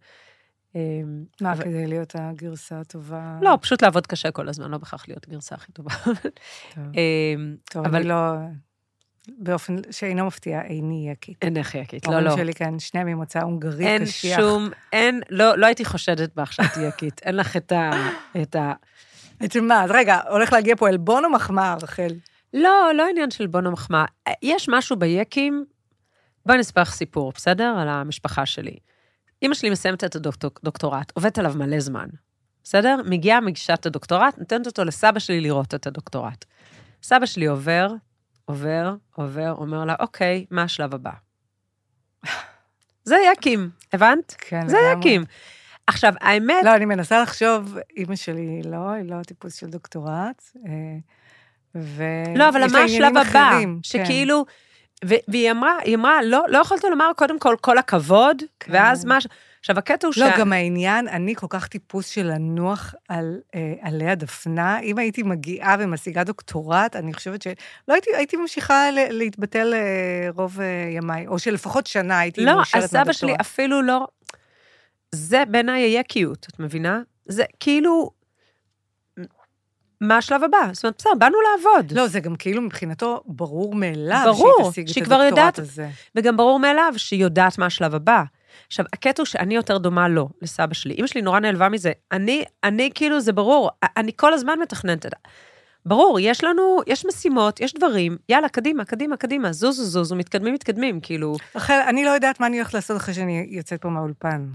[0.74, 3.38] אמ, מה, אבל- כדי להיות הגרסה הטובה?
[3.42, 5.90] לא, פשוט לעבוד קשה כל הזמן, לא בהכרח להיות גרסה הכי טובה.
[6.04, 8.14] טוב, אמ, טוב אבל- אני לא...
[9.38, 11.36] באופן שאינו מפתיע, איני יקית.
[11.42, 12.36] אין איך יקית, לא, ההורים לא.
[12.36, 14.40] שלי כאן, שניהם ממוצא הונגרי אין קשיח.
[14.40, 17.20] שום, אין, לא, לא הייתי חושדת בך שאת יקית.
[17.24, 17.90] אין לך את ה...
[18.42, 18.72] את ה...
[19.62, 22.14] מה, אז רגע, הולך להגיע פה עלבון או מחמאה, רחל?
[22.54, 24.04] לא, לא עניין של בונו מחמאה.
[24.42, 25.64] יש משהו ביקים,
[26.46, 27.74] בואי נספר לך סיפור, בסדר?
[27.78, 28.76] על המשפחה שלי.
[29.42, 32.08] אימא שלי מסיימת את הדוקטורט, עובדת עליו מלא זמן,
[32.64, 32.96] בסדר?
[33.04, 36.44] מגיעה מגישת הדוקטורט, נותנת אותו לסבא שלי לראות את הדוקטורט.
[37.02, 37.88] סבא שלי עובר,
[38.48, 41.10] עובר, עובר, אומר לה, אוקיי, מה השלב הבא?
[43.04, 44.34] זה יקים, הבנת?
[44.38, 44.98] כן, זה לגמרי.
[44.98, 45.24] יקים.
[45.86, 50.70] עכשיו, האמת, לא, אני מנסה לחשוב, אימא שלי לא, היא לא טיפוס של דוקטורט, אה,
[51.74, 52.02] ו...
[52.36, 53.48] לא, אבל מה השלב הבא?
[53.50, 54.04] אחרים, כן.
[54.04, 54.44] שכאילו,
[55.04, 58.72] ו- והיא אמרה, היא אמרה, לא, לא יכולת לומר קודם כל כל הכבוד, כן.
[58.74, 59.18] ואז מה...
[59.62, 63.74] ש- עכשיו, הקטע הוא לא, גם העניין, אני כל כך טיפוס של לנוח על אה,
[63.80, 64.80] עלי הדפנה.
[64.80, 67.54] אם הייתי מגיעה ומשיגה דוקטורט, אני חושבת שלא
[67.88, 69.80] הייתי, הייתי ממשיכה ל- להתבטל אה,
[70.36, 70.66] רוב אה,
[70.96, 73.40] ימיי, או שלפחות שנה הייתי לא, מאושרת הסבא שלי מהדוקטורט.
[73.40, 74.06] אפילו לא...
[75.12, 77.00] זה בעיניי היקיות, את מבינה?
[77.26, 78.10] זה כאילו...
[80.00, 80.58] מה השלב הבא?
[80.72, 81.92] זאת אומרת, בסדר, באנו לעבוד.
[81.92, 85.58] לא, זה גם כאילו מבחינתו ברור מאליו ברור, שהיא תשיג שהיא את כבר הדוקטורט יודעת.
[85.58, 85.88] הזה.
[86.14, 88.22] וגם ברור מאליו שהיא יודעת מה השלב הבא.
[88.66, 90.94] עכשיו, הקטע הוא שאני יותר דומה לו, לסבא שלי.
[90.98, 91.92] אמא שלי נורא נעלבה מזה.
[92.12, 95.30] אני, אני כאילו, זה ברור, אני כל הזמן מתכננת את זה.
[95.86, 101.00] ברור, יש לנו, יש משימות, יש דברים, יאללה, קדימה, קדימה, קדימה, זוזו, זוזו, מתקדמים, מתקדמים,
[101.00, 101.36] כאילו.
[101.54, 104.46] רחל, אני לא יודעת מה אני הולכת לעשות אחרי שאני יוצאת פה מהאולפן.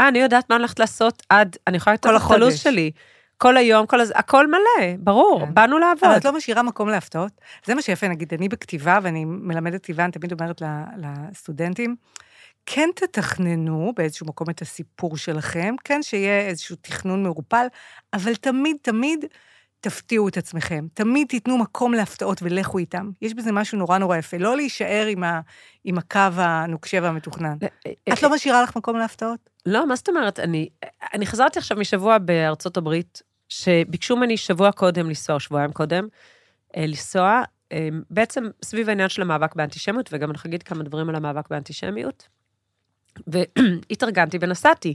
[0.00, 2.58] אה, אני יודעת מה אני הולכת לעשות עד, אני יכולה לתת את הלו"ז.
[2.58, 2.90] שלי.
[3.38, 4.12] כל היום, כל הז...
[4.14, 5.54] הכל מלא, ברור, כן.
[5.54, 6.16] באנו אבל לעבוד.
[6.16, 7.32] את לא משאירה מקום להפתעות.
[7.64, 10.62] זה מה שיפה, נגיד, אני בכתיבה, ואני מלמדת כתיבה, אני תמיד אומרת
[10.96, 11.96] לסטודנטים,
[12.66, 17.66] כן תתכננו באיזשהו מקום את הסיפור שלכם, כן שיהיה איזשהו תכנון מעורפל,
[18.12, 19.24] אבל תמיד, תמיד
[19.82, 20.86] תפתיעו את עצמכם.
[20.94, 23.10] תמיד תיתנו מקום להפתעות ולכו איתם.
[23.22, 24.36] יש בזה משהו נורא נורא יפה.
[24.36, 25.40] לא להישאר עם, ה,
[25.84, 27.56] עם הקו הנוקשה והמתוכנן.
[28.12, 29.50] את לא משאירה לך מקום להפתעות?
[29.66, 30.38] לא, מה זאת אומרת?
[30.38, 30.68] אני,
[31.14, 36.08] אני חזרתי עכשיו משבוע בארצות הברית, שביקשו ממני שבוע קודם לנסוע, שבועיים קודם,
[36.76, 41.14] אה, לנסוע, אה, בעצם סביב העניין של המאבק באנטישמיות, וגם אני אגיד כמה דברים על
[41.14, 42.28] המאבק באנטישמיות.
[43.26, 44.94] והתארגנתי ונסעתי.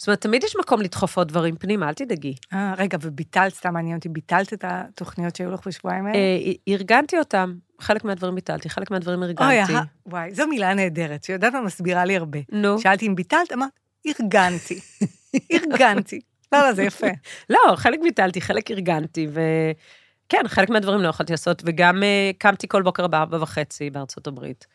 [0.00, 2.34] זאת אומרת, תמיד יש מקום לדחוף עוד דברים פנימה, אל תדאגי.
[2.52, 6.18] אה, רגע, וביטלת, סתם מעניין אותי, ביטלת את התוכניות שהיו לך בשבועיים האלה?
[6.18, 9.74] אה, ארגנתי אותם, חלק מהדברים ביטלתי, חלק מהדברים אוי, ארגנתי.
[9.74, 12.38] אה, וואי, זו מילה נהדרת, שיודעת מה מסבירה לי הרבה.
[12.52, 12.80] נו.
[12.80, 13.70] שאלתי אם ביטלת, אמרת,
[14.06, 14.80] ארגנתי.
[15.52, 16.20] ארגנתי.
[16.52, 17.06] לא, לא, זה יפה.
[17.50, 22.82] לא, חלק ביטלתי, חלק ארגנתי, וכן, חלק מהדברים לא יכולתי לעשות, וגם אה, קמתי כל
[22.82, 24.66] בוקר בארבע וחצי בארצות הברית,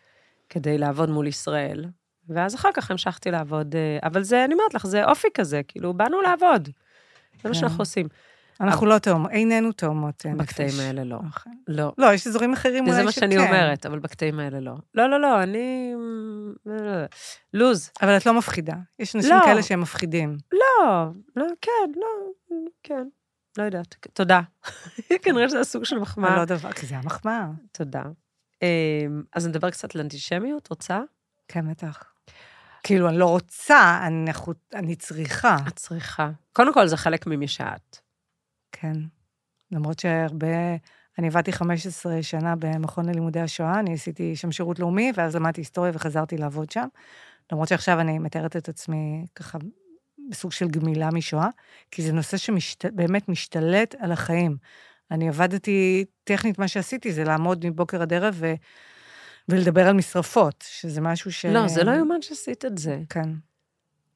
[0.50, 1.86] כדי לעבוד מול ישראל,
[2.30, 5.94] ואז אחר כך המשכתי לעבוד, אה, אבל זה, אני אומרת לך, זה אופי כזה, כאילו,
[5.94, 6.66] באנו לעבוד.
[6.66, 7.54] זה מה כן.
[7.54, 8.08] שאנחנו עושים.
[8.62, 10.48] אנחנו לא תאומות, איננו תאומות אה, נפש.
[10.48, 11.16] בקטעים האלה לא.
[11.16, 11.52] אוקיי.
[11.68, 11.94] לא.
[11.98, 13.06] לא, יש אזורים אחרים אולי זה שכן.
[13.06, 14.74] מה שאני אומרת, אבל בקטעים האלה לא.
[14.94, 15.94] לא, לא, לא, אני...
[16.70, 17.06] אה,
[17.54, 17.92] לוז.
[18.02, 18.74] אבל את לא מפחידה.
[19.00, 19.46] יש אנשים לא.
[19.46, 20.38] כאלה שהם מפחידים.
[20.52, 22.08] לא, לא, כן, לא,
[22.84, 23.08] כן.
[23.58, 23.96] לא יודעת.
[24.14, 24.42] תודה.
[25.24, 26.38] כנראה שזה הסוג של מחמאה.
[26.38, 27.46] לא דבר, כי זה המחמאה.
[27.72, 28.04] תודה.
[29.34, 31.02] אז נדבר קצת על אנטישמיות, רוצה?
[31.48, 32.15] כן, בטח.
[32.86, 34.32] כאילו, אני לא רוצה, אני,
[34.74, 35.58] אני צריכה.
[35.68, 36.30] את צריכה.
[36.54, 37.98] קודם כל, זה חלק ממי שאת.
[38.72, 38.94] כן.
[39.72, 40.48] למרות שהרבה...
[41.20, 45.92] אני עבדתי 15 שנה במכון ללימודי השואה, אני עשיתי שם שירות לאומי, ואז למדתי היסטוריה
[45.96, 46.88] וחזרתי לעבוד שם.
[47.52, 49.58] למרות שעכשיו אני מתארת את עצמי ככה
[50.30, 51.48] בסוג של גמילה משואה,
[51.92, 53.30] כי זה נושא שבאמת.
[53.30, 54.58] משתלט על החיים.
[55.12, 58.54] אני עבדתי, טכנית מה שעשיתי זה לעמוד מבוקר עד ערב ו...
[59.50, 61.46] ולדבר על משרפות, שזה משהו ש...
[61.46, 63.00] לא, זה לא יאומן שעשית את זה.
[63.10, 63.30] כן.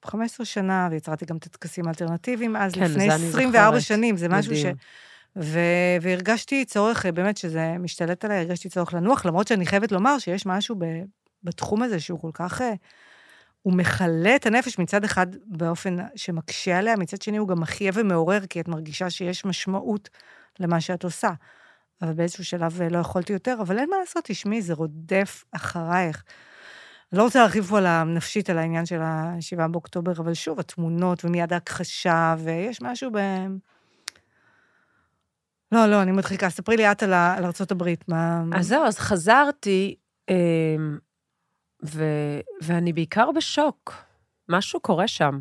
[0.06, 3.82] 15 שנה, ויצרתי גם את הטקסים האלטרנטיביים, אז כן, לפני זה אני 24 זוכרת.
[3.82, 4.60] שנים, זה משהו ש...
[4.60, 4.76] מדהים.
[5.36, 5.60] ו...
[6.02, 10.76] והרגשתי צורך, באמת, שזה משתלט עליי, הרגשתי צורך לנוח, למרות שאני חייבת לומר שיש משהו
[10.76, 10.86] ב...
[11.44, 12.62] בתחום הזה שהוא כל כך...
[12.62, 12.74] אה,
[13.62, 18.46] הוא מכלה את הנפש מצד אחד באופן שמקשה עליה, מצד שני הוא גם מחיה ומעורר,
[18.46, 20.10] כי את מרגישה שיש משמעות
[20.60, 21.30] למה שאת עושה.
[22.02, 26.24] אבל באיזשהו שלב אה, לא יכולתי יותר, אבל אין מה לעשות, תשמעי, זה רודף אחרייך.
[27.12, 31.26] אני לא רוצה להרחיב פה על הנפשית, על העניין של ה-7 באוקטובר, אבל שוב, התמונות
[31.26, 33.18] ומיד ההכחשה, ויש משהו ב...
[35.72, 36.50] לא, לא, אני מדחיקה.
[36.50, 38.44] ספרי לי את על, על ארה"ב, מה...
[38.56, 39.96] אז זהו, אז חזרתי,
[40.30, 40.98] אמ,
[41.86, 42.04] ו,
[42.62, 43.94] ואני בעיקר בשוק.
[44.50, 45.40] משהו קורה שם.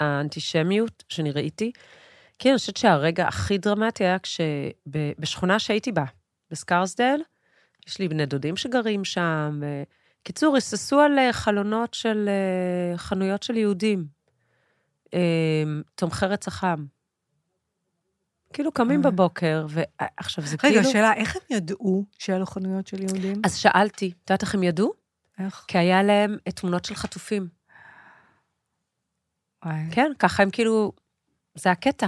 [0.00, 1.72] האנטישמיות שאני ראיתי,
[2.38, 6.04] כי אני חושבת שהרגע הכי דרמטי היה כשבשכונה שהייתי בה,
[6.50, 7.20] בסקרסדל,
[7.86, 9.60] יש לי בני דודים שגרים שם.
[10.24, 14.06] קיצור, היססו על אה, חלונות של אה, חנויות של יהודים,
[15.12, 16.86] אמ, תומכי רצח עם.
[18.52, 19.10] כאילו קמים אה.
[19.10, 20.92] בבוקר, ועכשיו זה רגע, כאילו...
[20.92, 23.42] שאלה, איך הם ידעו שאלו חנויות של יהודים?
[23.44, 24.92] אז שאלתי, את יודעת איך הם ידעו?
[25.38, 25.64] איך?
[25.68, 27.48] כי היה להם אה, תמונות של חטופים.
[29.64, 29.76] וואי.
[29.90, 30.92] כן, ככה הם כאילו,
[31.54, 32.06] זה הקטע.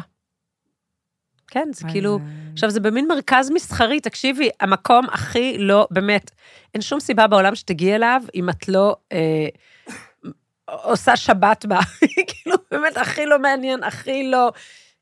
[1.48, 2.18] כן, זה וואי, כאילו,
[2.52, 6.30] עכשיו זה במין מרכז מסחרי, תקשיבי, המקום הכי לא, באמת,
[6.74, 9.46] אין שום סיבה בעולם שתגיעי אליו אם את לא אה,
[10.64, 11.80] עושה שבת בה,
[12.28, 14.52] כאילו, באמת, הכי לא מעניין, הכי לא...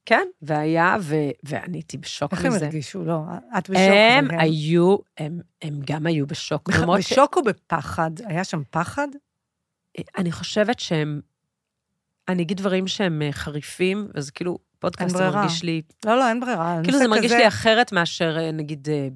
[0.06, 2.64] כן, והיה, ו, ואני הייתי בשוק איך הם מזה.
[2.64, 3.04] הרגישו?
[3.04, 3.20] לא,
[3.58, 3.80] את בשוק.
[3.80, 6.70] הם היו, הם, הם גם היו בשוק.
[6.72, 8.10] ש- בשוק או בפחד?
[8.26, 9.08] היה שם פחד?
[10.18, 11.20] אני חושבת שהם,
[12.28, 15.16] אני אגיד דברים שהם אה, חריפים, וזה כאילו, פודקאסט.
[15.16, 16.78] מרגיש לי, לא, לא, אין ברירה.
[16.82, 19.08] כאילו זה מרגיש כזה- לי אחרת מאשר, אה, נגיד, אה,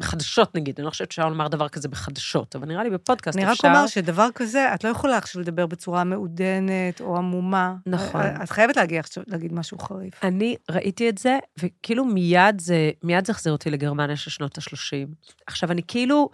[0.00, 0.74] בחדשות, נגיד.
[0.78, 3.68] אני לא חושבת שאפשר לומר דבר כזה בחדשות, אבל נראה לי בפודקאסט אני רק אפשר.
[3.68, 7.74] אומר שדבר כזה, את לא יכולה עכשיו לדבר בצורה מעודנת או עמומה.
[7.86, 8.20] נכון.
[8.42, 10.24] את חייבת להגיע עכשיו להגיד משהו חריף.
[10.24, 15.14] אני ראיתי את זה, וכאילו מיד זה, מיד זה החזיר אותי לגרמניה של שנות ה-30.
[15.46, 16.30] עכשיו, אני כאילו,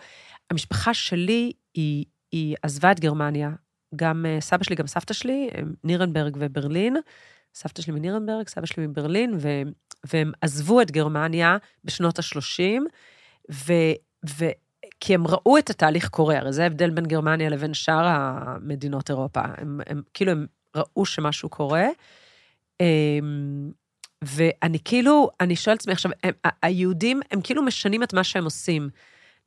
[0.51, 3.51] המשפחה שלי, היא, היא עזבה את גרמניה.
[3.97, 5.51] גם אה, סבא שלי, גם סבתא שלי,
[5.85, 6.97] נירנברג וברלין.
[7.55, 9.49] סבתא שלי מנירנברג, סבא שלי מברלין, ו,
[10.13, 12.81] והם עזבו את גרמניה בשנות ה-30,
[13.53, 13.73] ו,
[14.29, 14.45] ו,
[15.01, 19.41] כי הם ראו את התהליך קורה, הרי זה ההבדל בין גרמניה לבין שאר המדינות אירופה.
[19.57, 21.87] הם, הם כאילו, הם ראו שמשהו קורה.
[22.81, 23.71] אמ,
[24.23, 26.33] ואני כאילו, אני שואלת עצמי עכשיו, הם,
[26.63, 28.89] היהודים, הם כאילו משנים את מה שהם עושים.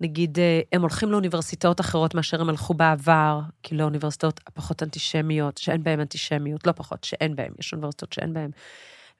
[0.02, 5.84] נגיד, אה, הם הולכים לאוניברסיטאות אחרות מאשר הם הלכו בעבר, כאילו לאוניברסיטאות הפחות אנטישמיות, שאין
[5.84, 8.52] בהן אנטישמיות, לא פחות, שאין בהן, יש אוניברסיטאות שאין בהן.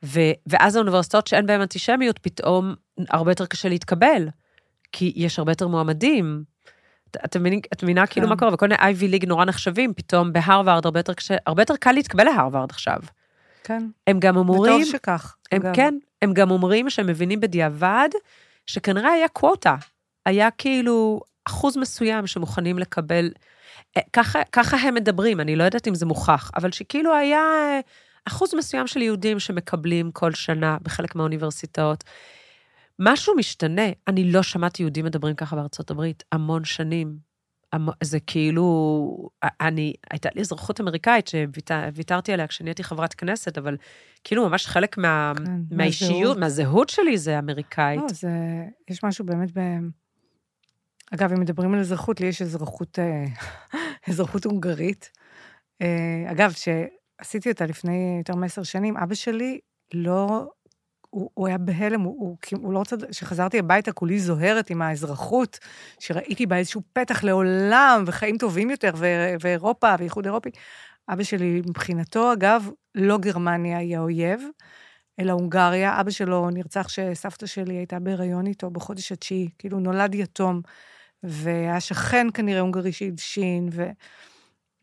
[0.04, 2.76] ו, ואז האוניברסיטאות שאין בהן אנטישמיות, פתאום
[3.10, 4.28] הרבה יותר קשה להתקבל,
[4.92, 6.44] כי יש הרבה יותר מועמדים.
[7.26, 7.38] את-
[7.84, 8.30] מבינה, כאילו כן.
[8.30, 11.76] מה קורה, וכל מיני אייבי ליג נורא נחשבים, פתאום בהרווארד הרבה יותר קשה, הרבה יותר
[11.76, 13.00] קל להתקבל להרווארד עכשיו.
[13.64, 13.88] כן.
[14.08, 15.36] הם גם אומרים, וטוב שכך.
[15.52, 15.76] הם, אגב.
[15.76, 18.10] כן, הם גם אומרים שהם מבינים בדיעבד,
[18.66, 19.76] שכנראה היה קווטה.
[20.26, 23.32] היה כאילו אחוז מסוים שמוכנים לקבל,
[23.98, 27.80] אה, ככה, ככה הם מדברים, אני לא יודעת אם זה מוכח, אבל שכאילו היה אה,
[28.26, 32.04] אחוז מסוים של יהודים שמקבלים כל שנה בחלק מהאוניברסיטאות.
[33.00, 37.32] משהו משתנה, אני לא שמעתי יהודים מדברים ככה בארצות הברית המון שנים.
[38.04, 39.30] זה כאילו,
[39.62, 43.78] אני, הייתה לי אזרחות אמריקאית שוויתרתי עליה כשאני הייתי חברת כנסת, אבל
[44.24, 46.38] כאילו ממש חלק מה, כן, מהאישיות, מהזהות.
[46.38, 48.02] מהזהות שלי זה אמריקאית.
[48.02, 48.30] לא, זה...
[48.90, 49.60] יש משהו באמת ב...
[51.14, 53.26] אגב, אם מדברים על אזרחות, לי יש אזרחות, אה,
[54.10, 55.12] אזרחות הונגרית.
[55.82, 59.60] אה, אגב, שעשיתי אותה לפני יותר מעשר שנים, אבא שלי
[59.94, 60.48] לא...
[61.10, 62.96] הוא, הוא היה בהלם, הוא, הוא, הוא לא רוצה...
[63.10, 65.60] כשחזרתי הביתה, כולי זוהרת עם האזרחות,
[66.00, 70.50] שראיתי בה איזשהו פתח לעולם וחיים טובים יותר, ו- ואירופה ואיחוד אירופי.
[71.10, 74.42] אבא שלי, מבחינתו, אגב, לא גרמניה היא האויב,
[75.20, 76.02] אלא הונגריה.
[76.02, 80.62] אבא שלו נרצח כשסבתא שלי הייתה בהיריון איתו בחודש התשיעי, כאילו נולד יתום,
[81.24, 83.84] והיה שכן כנראה הונגרי שהלשין, ו...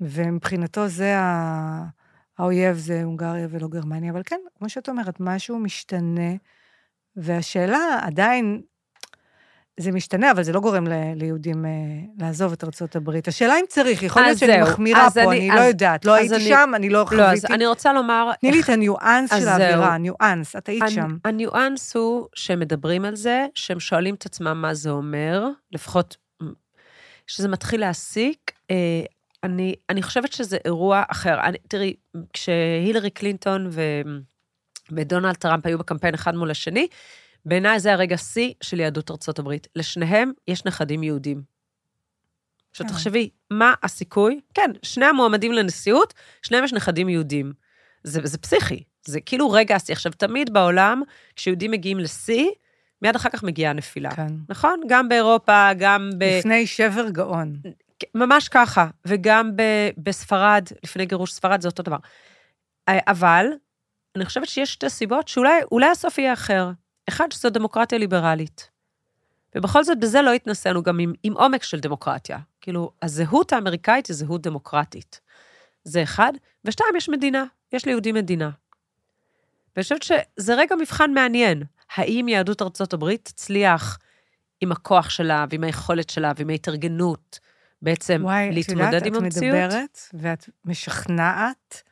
[0.00, 1.84] ומבחינתו זה ה...
[2.38, 4.12] האויב זה הונגריה ולא גרמניה.
[4.12, 6.30] אבל כן, כמו שאת אומרת, משהו משתנה,
[7.16, 8.60] והשאלה עדיין,
[9.80, 11.70] זה משתנה, אבל זה לא גורם ל- ליהודים אה,
[12.18, 12.62] לעזוב את
[12.96, 13.28] הברית.
[13.28, 15.68] השאלה אם צריך, יכול אז להיות שאני זהו, מחמירה אז פה, אני- אני לא אז-
[15.68, 16.04] יודעת.
[16.04, 17.54] לא אז הייתי אני- שם, אני לא לא, אז חוויתי.
[17.54, 18.30] אני רוצה לומר...
[18.40, 19.48] תני לי את הניואנס אז של.
[19.48, 21.16] האווירה, הניואנס, את היית הנ- שם.
[21.24, 26.16] הניואנס הוא שהם מדברים על זה, שהם שואלים את עצמם מה זה אומר, לפחות
[27.28, 28.52] שזה מתחיל להסיק.
[28.70, 29.02] אה,
[29.44, 31.40] אני, אני חושבת שזה אירוע אחר.
[31.40, 31.94] אני, תראי,
[32.32, 33.82] כשהילרי קלינטון ו,
[34.90, 36.88] ודונלד טראמפ היו בקמפיין אחד מול השני,
[37.44, 39.66] בעיניי זה הרגע שיא של יהדות ארצות הברית.
[39.76, 41.42] לשניהם יש נכדים יהודים.
[42.70, 42.92] עכשיו כן.
[42.92, 44.40] תחשבי, מה הסיכוי?
[44.54, 47.52] כן, שני המועמדים לנשיאות, שניהם יש נכדים יהודים.
[48.04, 49.94] זה, זה פסיכי, זה כאילו רגע השיא.
[49.94, 51.02] עכשיו, תמיד בעולם,
[51.36, 52.46] כשיהודים מגיעים לשיא,
[53.02, 54.10] מיד אחר כך מגיעה הנפילה.
[54.10, 54.32] כן.
[54.48, 54.80] נכון?
[54.88, 56.24] גם באירופה, גם ב...
[56.38, 57.56] לפני שבר גאון.
[58.14, 59.62] ממש ככה, וגם ב,
[59.98, 61.96] בספרד, לפני גירוש ספרד, זה אותו דבר.
[62.88, 63.46] אבל,
[64.16, 66.70] אני חושבת שיש שתי סיבות שאולי אולי הסוף יהיה אחר.
[67.08, 68.70] אחד, שזו דמוקרטיה ליברלית.
[69.54, 72.38] ובכל זאת, בזה לא התנסינו גם עם, עם עומק של דמוקרטיה.
[72.60, 75.20] כאילו, הזהות האמריקאית היא זהות דמוקרטית.
[75.84, 76.32] זה אחד.
[76.64, 78.50] ושתיים, יש מדינה, יש ליהודים מדינה.
[79.76, 81.62] ואני חושבת שזה רגע מבחן מעניין.
[81.96, 83.98] האם יהדות ארצות הברית תצליח
[84.60, 87.38] עם הכוח שלה, ועם היכולת שלה, ועם ההתארגנות,
[87.82, 89.56] בעצם וואי, את להתמודד יודעת, עם את המציאות?
[89.56, 91.82] מדברת ואת משכנעת.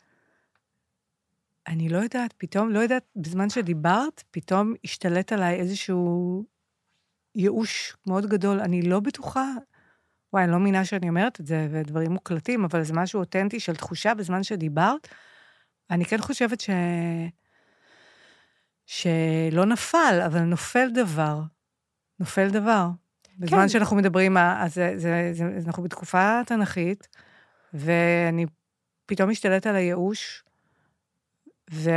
[1.69, 6.45] אני לא יודעת, פתאום, לא יודעת, בזמן שדיברת, פתאום השתלט עליי איזשהו
[7.35, 8.61] ייאוש מאוד גדול.
[8.61, 9.53] אני לא בטוחה,
[10.33, 13.77] וואי, אני לא מאמינה שאני אומרת את זה, ודברים מוקלטים, אבל זה משהו אותנטי של
[13.77, 15.09] תחושה בזמן שדיברת.
[15.91, 16.71] אני כן חושבת ש...
[18.87, 21.41] שלא נפל, אבל נופל דבר.
[22.21, 22.89] נופל דבר.
[23.39, 23.69] בזמן כן.
[23.69, 27.09] שאנחנו מדברים, אז זה, זה, זה, אנחנו בתקופה תנכית,
[27.75, 28.47] ואני
[29.07, 30.45] פתאום משתלט על הייאוש,
[31.71, 31.91] ו...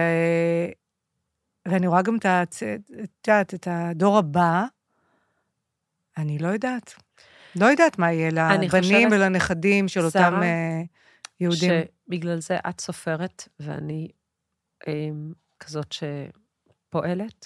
[1.68, 2.26] ואני רואה גם את,
[3.04, 4.66] את, את הדור הבא,
[6.18, 6.94] אני לא יודעת.
[7.56, 10.82] לא יודעת מה יהיה לבנים ולנכדים של אותם שרה, אה,
[11.40, 11.72] יהודים.
[12.08, 14.08] שבגלל זה את סופרת, ואני
[14.88, 15.10] אה,
[15.60, 15.94] כזאת
[16.90, 17.46] שפועלת.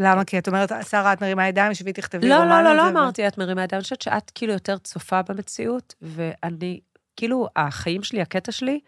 [0.00, 0.24] למה?
[0.24, 2.76] כי את אומרת, שרה, את מרימה ידיים, שבי תכתבי לא, רומן לא, על לא, זה,
[2.76, 3.78] לא ו- אמרתי, את מרימה ידיים.
[3.78, 6.80] אני חושבת שאת כאילו יותר צופה במציאות, ואני,
[7.16, 8.80] כאילו, החיים שלי, הקטע שלי,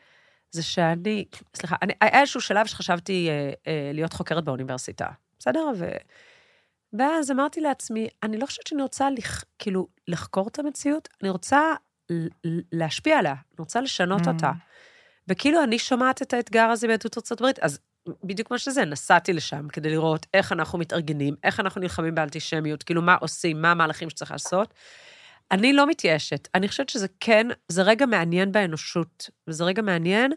[0.51, 1.25] זה שאני,
[1.57, 5.07] סליחה, אני, היה איזשהו שלב שחשבתי אה, אה, להיות חוקרת באוניברסיטה,
[5.39, 5.65] בסדר?
[5.79, 5.89] ו...
[6.93, 11.61] ואז אמרתי לעצמי, אני לא חושבת שאני רוצה לח, כאילו לחקור את המציאות, אני רוצה
[12.73, 14.29] להשפיע עליה, אני רוצה לשנות Mm.
[14.29, 14.53] אותה.
[15.29, 17.79] וכאילו, אני שומעת את האתגר הזה ביהדות ארצות הברית, אז
[18.25, 23.03] בדיוק מה שזה, נסעתי לשם כדי לראות איך אנחנו מתארגנים, איך אנחנו נלחמים באנטישמיות, כאילו,
[23.03, 24.75] מה עושים, מה המהלכים שצריך לעשות.
[25.51, 26.49] אני לא מתייאשת.
[26.55, 30.33] אני חושבת שזה כן, זה רגע מעניין באנושות, וזה רגע מעניין,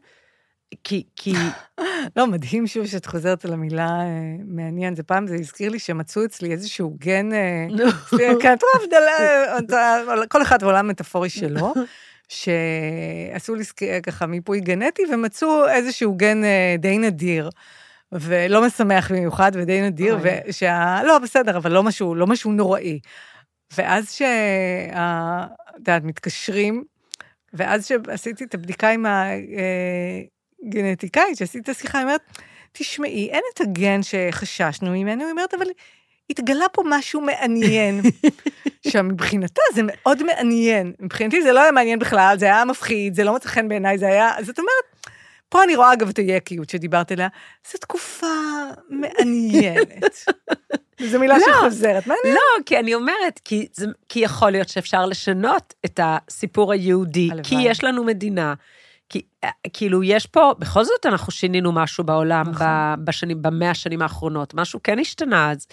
[0.84, 1.34] כי, כי
[2.16, 4.96] לא, מדהים שוב שאת חוזרת על המילה אה, מעניין.
[4.96, 7.34] זה פעם, זה הזכיר לי שמצאו אצלי איזשהו גן...
[7.34, 7.68] אה,
[8.40, 8.56] כן,
[10.30, 11.74] כל אחד בעולם מטאפורי שלו,
[12.30, 13.64] שעשו לי
[14.04, 17.50] ככה מיפוי גנטי, ומצאו איזשהו גן אה, די נדיר.
[18.12, 20.18] ולא משמח במיוחד ודי נדיר.
[20.24, 21.00] ושה...
[21.04, 23.00] לא, בסדר, אבל לא משהו, לא משהו נוראי.
[23.78, 24.26] ואז שה...
[25.70, 26.84] את יודעת, מתקשרים,
[27.54, 29.06] ואז שעשיתי את הבדיקה עם
[30.66, 32.22] הגנטיקאית, שעשיתי את השיחה, היא אומרת,
[32.72, 35.68] תשמעי, אין את הגן שחששנו ממנו, היא אומרת, אבל
[36.30, 38.02] התגלה פה משהו מעניין.
[38.86, 40.94] עכשיו, מבחינתה זה מאוד מעניין.
[41.00, 44.08] מבחינתי זה לא היה מעניין בכלל, זה היה מפחיד, זה לא מצא חן בעיניי, זה
[44.08, 44.32] היה...
[44.42, 45.14] זאת אומרת,
[45.50, 47.28] פה אני רואה אגב את היקיות שדיברת עליה,
[47.72, 48.28] זו תקופה
[48.90, 50.26] מעניינת.
[51.12, 51.46] זו מילה לא.
[51.54, 52.36] שחוזרת, מעניין.
[52.36, 57.44] לא, כי אני אומרת, כי, זה, כי יכול להיות שאפשר לשנות את הסיפור היהודי, הלוואי.
[57.44, 58.54] כי יש לנו מדינה.
[59.10, 62.68] כי אה, כאילו, יש פה, בכל זאת אנחנו שינינו משהו בעולם נכון.
[63.04, 65.68] בשנים, במאה השנים האחרונות, משהו כן השתנה, אז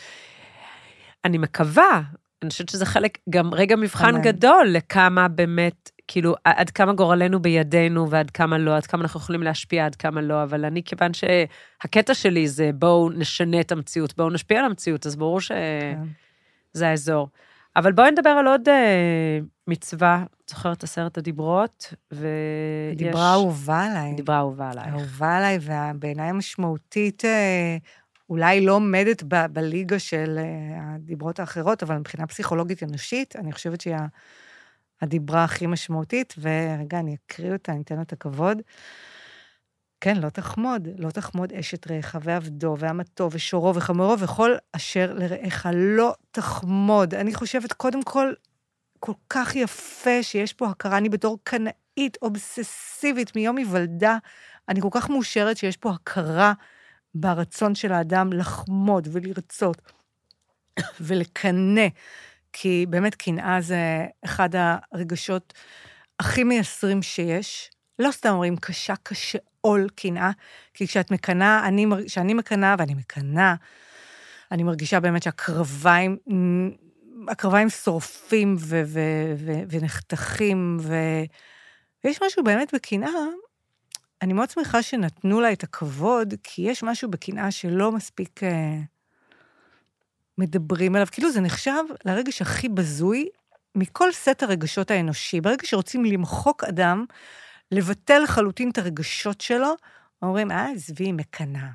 [1.24, 2.02] אני מקווה,
[2.42, 4.22] אני חושבת שזה חלק, גם רגע מבחן אמן.
[4.22, 9.42] גדול לכמה באמת, כאילו, עד כמה גורלנו בידינו ועד כמה לא, עד כמה אנחנו יכולים
[9.42, 14.30] להשפיע, עד כמה לא, אבל אני, כיוון שהקטע שלי זה בואו נשנה את המציאות, בואו
[14.30, 15.52] נשפיע על המציאות, אז ברור ש...
[15.52, 15.98] כן.
[16.84, 17.28] האזור.
[17.76, 22.96] אבל בואי נדבר על עוד אה, מצווה, זוכרת עשרת הדיברות, ויש...
[22.96, 24.14] דיברה אהובה עליי.
[24.14, 24.88] דיברה אהובה עלייך.
[24.88, 27.76] אהובה עליי, ובעיניי המשמעותית, אה,
[28.30, 33.80] אולי לא עומדת ב- בליגה של אה, הדיברות האחרות, אבל מבחינה פסיכולוגית אנושית, אני חושבת
[33.80, 33.96] שהיא
[35.02, 38.62] הדיברה הכי משמעותית, ורגע, אני אקריא אותה, אני אתן לה את הכבוד.
[40.00, 46.14] כן, לא תחמוד, לא תחמוד אשת רעך ועבדו ואמתו ושורו וחמורו וכל אשר לרעך לא
[46.30, 47.14] תחמוד.
[47.14, 48.32] אני חושבת, קודם כל,
[49.00, 54.18] כל כך יפה שיש פה הכרה, אני בתור קנאית אובססיבית מיום היוולדה,
[54.68, 56.52] אני כל כך מאושרת שיש פה הכרה
[57.20, 59.92] ברצון של האדם לחמוד ולרצות.
[61.00, 61.86] ולקנא,
[62.52, 64.48] כי באמת קנאה זה אחד
[64.92, 65.54] הרגשות
[66.20, 67.70] הכי מייסרים שיש.
[67.98, 70.30] לא סתם אומרים קשה כשאול קנאה,
[70.74, 73.54] כי כשאת מקנאה, אני, כשאני מקנאה, ואני מקנאה,
[74.52, 76.16] אני מרגישה באמת שהקרביים,
[77.28, 78.56] הקרביים שורפים
[79.70, 80.78] ונחתכים,
[82.04, 83.10] ויש משהו באמת בקנאה,
[84.22, 88.78] אני מאוד שמחה שנתנו לה את הכבוד, כי יש משהו בקנאה שלא מספיק אה,
[90.38, 91.06] מדברים עליו.
[91.12, 93.28] כאילו זה נחשב לרגש הכי בזוי
[93.74, 95.40] מכל סט הרגשות האנושי.
[95.40, 97.04] ברגע שרוצים למחוק אדם,
[97.72, 99.74] לבטל לחלוטין את הרגשות שלו,
[100.22, 101.68] אומרים, אה, עזבי, היא מקנאה.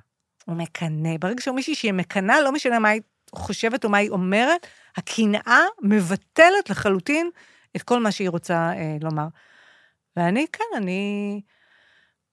[0.46, 1.18] הוא מקנא.
[1.20, 3.02] ברגע שמישהי שהיא מקנאה, לא משנה מה היא
[3.36, 7.30] חושבת או מה היא אומרת, הקנאה מבטלת לחלוטין
[7.76, 9.28] את כל מה שהיא רוצה אה, לומר.
[10.16, 11.42] ואני, כן, אני...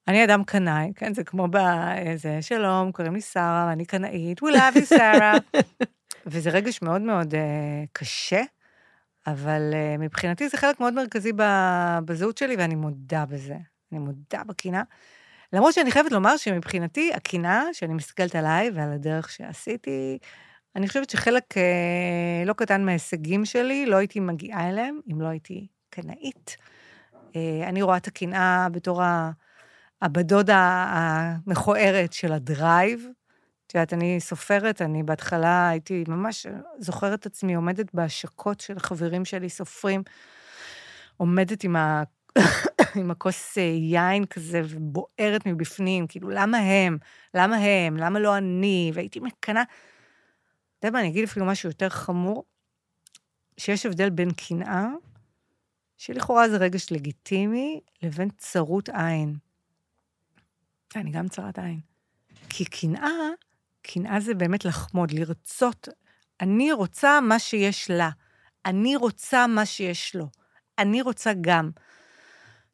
[0.09, 4.77] אני אדם קנאי, כן, זה כמו באיזה, שלום, קוראים לי שרה, ואני קנאית, we love
[4.77, 5.33] you, שרה.
[6.27, 7.37] וזה רגש מאוד מאוד uh,
[7.93, 8.43] קשה,
[9.27, 11.33] אבל uh, מבחינתי זה חלק מאוד מרכזי
[12.05, 13.57] בזהות שלי, ואני מודה בזה.
[13.93, 14.83] אני מודה בקנאה.
[15.53, 20.19] למרות שאני חייבת לומר שמבחינתי, הקנאה, שאני מסתכלת עליי ועל הדרך שעשיתי,
[20.77, 25.67] אני חושבת שחלק uh, לא קטן מההישגים שלי, לא הייתי מגיעה אליהם אם לא הייתי
[25.91, 26.57] קנאית.
[27.13, 29.31] Uh, אני רואה את הקנאה בתור ה...
[30.03, 33.07] הבדודה המכוערת של הדרייב.
[33.67, 36.47] את יודעת, אני סופרת, אני בהתחלה הייתי ממש
[36.79, 40.03] זוכרת את עצמי עומדת בהשקות של חברים שלי סופרים,
[41.17, 42.03] עומדת עם, ה...
[43.01, 46.99] עם הכוס יין כזה ובוערת מבפנים, כאילו, למה הם?
[47.35, 47.97] למה הם?
[47.97, 48.91] למה לא אני?
[48.95, 49.63] והייתי מקנאה.
[50.79, 52.45] אתה יודע מה, אני אגיד אפילו משהו יותר חמור,
[53.57, 54.87] שיש הבדל בין קנאה,
[55.97, 59.48] שלכאורה זה רגש לגיטימי, לבין צרות עין.
[60.97, 61.81] אני גם צרת עין.
[62.49, 63.29] כי קנאה,
[63.83, 65.89] קנאה זה באמת לחמוד, לרצות.
[66.41, 68.11] אני רוצה מה שיש לה.
[68.67, 70.29] אני רוצה מה שיש לו.
[70.79, 71.71] אני רוצה גם.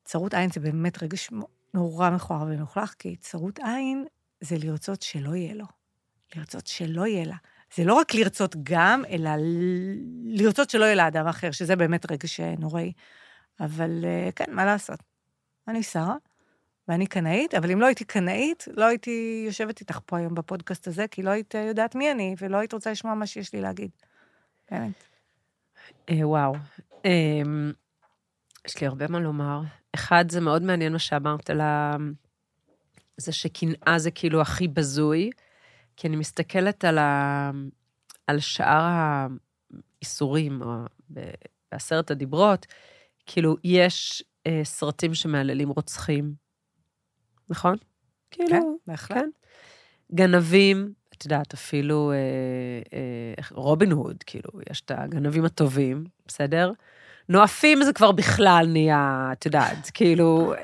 [0.05, 1.31] צרות עין זה באמת רגש
[1.75, 4.05] נורא מכוער ומלוכלך, כי צרות עין
[4.41, 5.67] זה לרצות שלא יהיה לו.
[6.37, 7.37] לרצות שלא יהיה לה.
[7.77, 9.31] זה לא רק לרצות גם, אלא
[10.25, 12.93] לרצות שלא יהיה לאדם אחר, שזה באמת רגש נוראי.
[13.61, 14.99] אבל אה, כן, מה לעשות?
[15.69, 16.17] אני שרה,
[16.89, 21.09] ואני קנאית, אבל אם לא הייתי קנאית, לא הייתי יושבת איתך פה היום בפודקאסט הזה,
[21.11, 23.91] כי לא היית יודעת מי אני, ולא היית רוצה לשמוע מה שיש לי להגיד.
[24.71, 25.05] באמת.
[26.11, 26.55] אה, וואו.
[27.05, 27.43] אה,
[28.67, 29.61] יש לי הרבה מה לומר.
[29.95, 31.97] אחד, זה מאוד מעניין מה שאמרת על ה...
[33.17, 35.31] זה שקנאה זה כאילו הכי בזוי,
[35.97, 37.51] כי אני מסתכלת על, ה...
[38.27, 38.83] על שאר
[40.03, 40.75] האיסורים, או
[41.73, 42.67] בעשרת הדיברות,
[43.27, 46.44] כאילו, יש אה, סרטים שמהללים רוצחים,
[47.49, 47.77] נכון?
[48.31, 49.19] כאילו, כן, בהחלט.
[49.19, 49.29] כן.
[50.15, 52.17] גנבים, את יודעת, אפילו אה,
[52.99, 56.73] אה, רובין הוד, כאילו, יש את הגנבים הטובים, בסדר?
[57.29, 60.55] נואפים זה כבר בכלל נהיה, את יודעת, כאילו,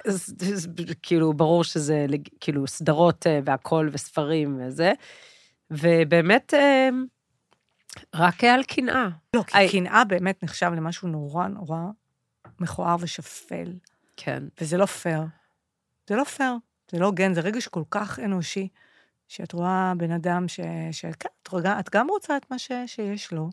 [1.02, 2.06] כאילו, ברור שזה
[2.40, 4.92] כאילו סדרות אה, והכול וספרים וזה,
[5.70, 6.88] ובאמת, אה,
[8.14, 9.08] רק על קנאה.
[9.36, 11.80] לא, כי קנאה באמת נחשב למשהו נורא נורא
[12.60, 13.72] מכוער ושפל.
[14.16, 14.42] כן.
[14.60, 15.22] וזה לא פייר.
[16.08, 16.52] זה לא פייר.
[16.92, 18.68] זה לא הוגן, זה רגש כל כך אנושי,
[19.28, 20.60] שאת רואה בן אדם ש...
[20.92, 22.72] שכן, את, את גם רוצה את מה ש...
[22.86, 23.50] שיש לו.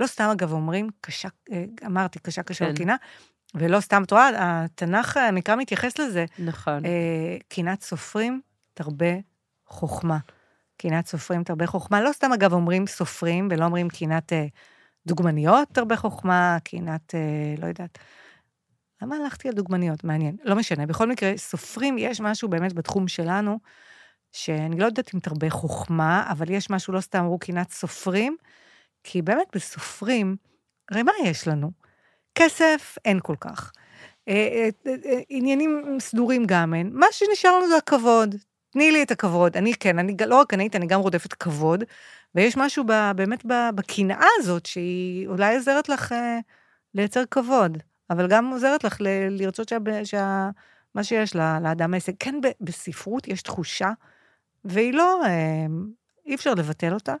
[0.00, 2.74] לא סתם, אגב, אומרים, קשה, אה, אמרתי, קשה קשה כן.
[2.74, 2.96] קינה,
[3.54, 6.24] ולא סתם, את רואה, התנ"ך, המקרא מתייחס לזה.
[6.38, 6.84] נכון.
[6.84, 8.40] אה, קינת סופרים,
[8.74, 9.14] תרבה
[9.66, 10.18] חוכמה.
[10.76, 12.00] קינת סופרים, תרבה חוכמה.
[12.00, 14.46] לא סתם, אגב, אומרים סופרים, ולא אומרים קינת אה,
[15.06, 17.98] דוגמניות, תרבה חוכמה, קינת, אה, לא יודעת,
[19.02, 20.04] למה הלכתי על דוגמניות?
[20.04, 20.36] מעניין.
[20.44, 20.86] לא משנה.
[20.86, 23.58] בכל מקרה, סופרים, יש משהו באמת בתחום שלנו,
[24.32, 28.36] שאני לא יודעת אם תרבה חוכמה, אבל יש משהו, לא סתם אמרו קינת סופרים,
[29.04, 30.36] כי באמת בסופרים,
[30.90, 31.70] הרי מה יש לנו?
[32.34, 33.72] כסף אין כל כך.
[34.28, 36.90] אה, אה, אה, עניינים סדורים גם אין.
[36.92, 38.34] מה שנשאר לנו זה הכבוד.
[38.70, 39.56] תני לי את הכבוד.
[39.56, 41.84] אני כן, אני לא רק ענית, אני גם רודפת כבוד,
[42.34, 46.14] ויש משהו ב, באמת בקנאה הזאת, שהיא אולי עוזרת לך
[46.94, 47.78] לייצר כבוד.
[48.10, 50.50] אבל גם עוזרת לך ל- לרצות שה, שה,
[50.94, 52.12] מה שיש לה, לאדם ההישג.
[52.18, 53.90] כן, בספרות יש תחושה,
[54.64, 55.66] והיא לא, אה,
[56.26, 57.14] אי אפשר לבטל אותה.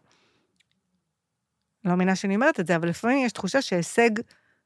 [1.84, 4.10] לא מאמינה שאני אומרת את זה, אבל לפעמים יש תחושה שהישג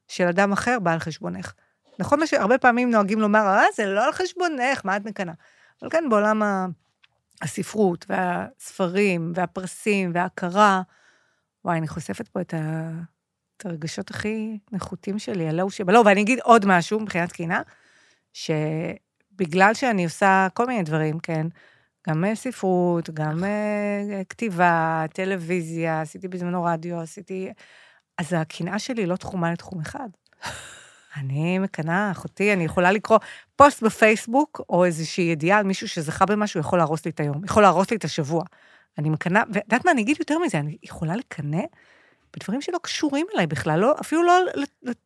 [0.09, 1.53] של אדם אחר בא על חשבונך.
[1.99, 5.35] נכון מה שהרבה פעמים נוהגים לומר, אה, זה לא על חשבונך, מה את מקנאה?
[5.83, 6.43] אבל כן, בעולם
[7.43, 10.83] הספרות והספרים והפרסים וההכרה,
[11.65, 12.91] וואי, אני חושפת פה את ה...
[13.57, 15.93] את הרגשות הכי נחותים שלי, הלא הוא שבא.
[15.93, 17.63] לא, ואני אגיד עוד משהו מבחינת קינה,
[18.33, 21.47] שבגלל שאני עושה כל מיני דברים, כן,
[22.09, 27.53] גם אה, ספרות, גם אה, כתיבה, טלוויזיה, עשיתי בזמנו רדיו, עשיתי...
[28.19, 30.09] אז הקנאה שלי לא תחומה לתחום אחד.
[31.17, 33.19] אני מקנאה, אחותי, אני יכולה לקרוא
[33.57, 37.63] פוסט בפייסבוק, או איזושהי ידיעה על מישהו שזכה במשהו, יכול להרוס לי את היום, יכול
[37.63, 38.45] להרוס לי את השבוע.
[38.99, 41.63] אני מקנאה, ואת יודעת מה, אני אגיד יותר מזה, אני יכולה לקנא
[42.37, 44.41] בדברים שלא קשורים אליי בכלל, לא, אפילו לא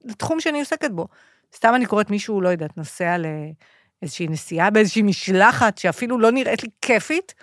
[0.04, 1.08] לתחום שאני עוסקת בו.
[1.56, 6.68] סתם אני קוראת מישהו, לא יודעת, נוסע לאיזושהי נסיעה באיזושהי משלחת שאפילו לא נראית לי
[6.82, 7.34] כיפית,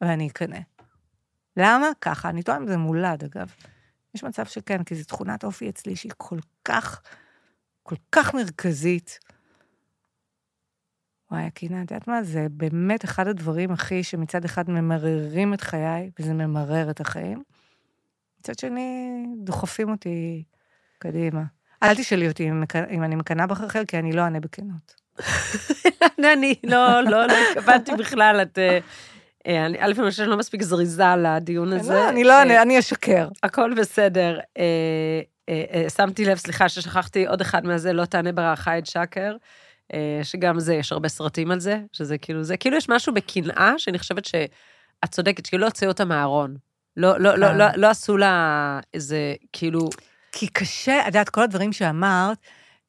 [0.00, 0.58] ואני אקנא.
[1.56, 1.86] למה?
[2.00, 3.54] ככה, אני טועה אם זה מולד, אגב.
[4.14, 7.02] יש מצב שכן, כי זו תכונת אופי אצלי שהיא כל כך,
[7.82, 9.18] כל כך מרכזית.
[11.30, 12.22] וואי, הקינה, את יודעת מה?
[12.22, 17.42] זה באמת אחד הדברים הכי שמצד אחד ממררים את חיי, וזה ממרר את החיים.
[18.44, 20.42] מצד שני, דוחפים אותי
[20.98, 21.42] קדימה.
[21.82, 24.94] אל תשאלי אותי אם, אם אני מקנאה בחרחר, כי אני לא אענה בכנות.
[26.32, 28.58] אני לא, לא, לא התכוונתי בכלל, את...
[28.58, 28.78] אה,
[29.46, 31.94] אה, א', אני חושבת שאני לא מספיק זריזה לדיון הזה.
[31.94, 33.28] לא, אני לא אענה, אני אשקר.
[33.42, 34.38] הכל בסדר.
[35.96, 39.36] שמתי לב, סליחה ששכחתי עוד אחד מהזה, לא תענה ברעך את שקר.
[40.22, 43.98] שגם זה, יש הרבה סרטים על זה, שזה כאילו, זה כאילו יש משהו בקנאה, שאני
[43.98, 46.56] חושבת שאת צודקת, כאילו לא הוציאו אותה מהארון.
[46.96, 49.88] לא, לא, לא, לא, לא עשו לה איזה, כאילו...
[50.32, 52.38] כי קשה, את יודעת, כל הדברים שאמרת,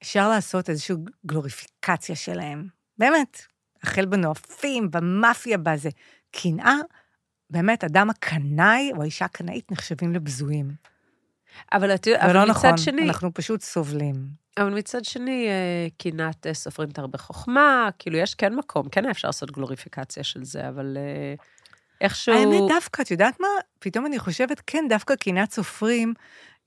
[0.04, 0.96] אפשר לעשות איזושהי
[1.26, 2.68] גלוריפיקציה שלהם.
[2.98, 3.42] באמת,
[3.84, 5.90] החל בנואפים, במאפיה, בזה.
[6.32, 6.76] קנאה,
[7.50, 10.72] באמת, אדם הקנאי או האישה הקנאית נחשבים לבזויים.
[11.74, 13.08] אבל את יודעת, אבל מצד נכון, שני...
[13.08, 14.16] אנחנו פשוט סובלים.
[14.58, 19.06] אבל מצד שני, אה, קנאת אה, סופרים את הרבה חוכמה, כאילו, יש כן מקום, כן
[19.06, 21.36] אפשר לעשות גלוריפיקציה של זה, אבל אה,
[22.06, 22.36] איכשהו...
[22.36, 23.48] האמת, דווקא, את יודעת מה?
[23.80, 26.14] פתאום אני חושבת, כן, דווקא קנאת סופרים,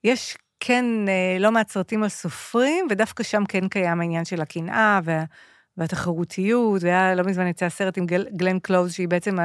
[0.05, 0.85] יש כן
[1.41, 5.25] לא מעט סרטים על סופרים, ודווקא שם כן קיים העניין של הקנאה וה,
[5.79, 9.37] והתחרותיות, והיה לא מזמן יצא סרט עם גל, גלן קלוז, שהיא בעצם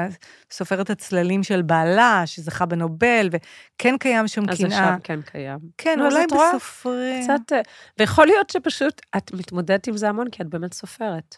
[0.51, 4.53] סופרת הצללים של בעלה, שזכה בנובל, וכן קיים שם קנאה.
[4.53, 5.59] אז שם כן קיים.
[5.77, 6.25] כן, אז אולי?
[6.27, 7.23] בסופרים.
[7.23, 7.53] קצת...
[7.53, 7.61] אה,
[7.99, 11.37] ויכול להיות שפשוט את מתמודדת עם זה המון, כי את באמת סופרת.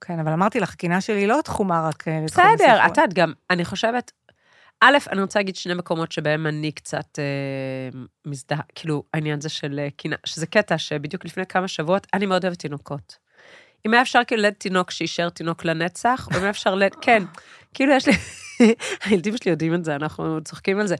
[0.00, 2.92] כן, אבל אמרתי לך, הקנאה שלי לא תחומה רק אה, לתחום בסדר, הספרות.
[2.92, 4.12] את יודעת, גם, אני חושבת,
[4.80, 9.78] א', אני רוצה להגיד שני מקומות שבהם אני קצת אה, מזדהה, כאילו, העניין הזה של
[9.78, 13.18] אה, קנאה, שזה קטע שבדיוק לפני כמה שבועות, אני מאוד אוהבת תינוקות.
[13.86, 17.22] אם היה אפשר כאילו לד תינוק שיישאר תינוק לנצח, או אם היה אפשר לד, כן,
[17.74, 18.14] כאילו יש לי,
[19.04, 20.94] הילדים שלי יודעים את זה, אנחנו צוחקים על זה.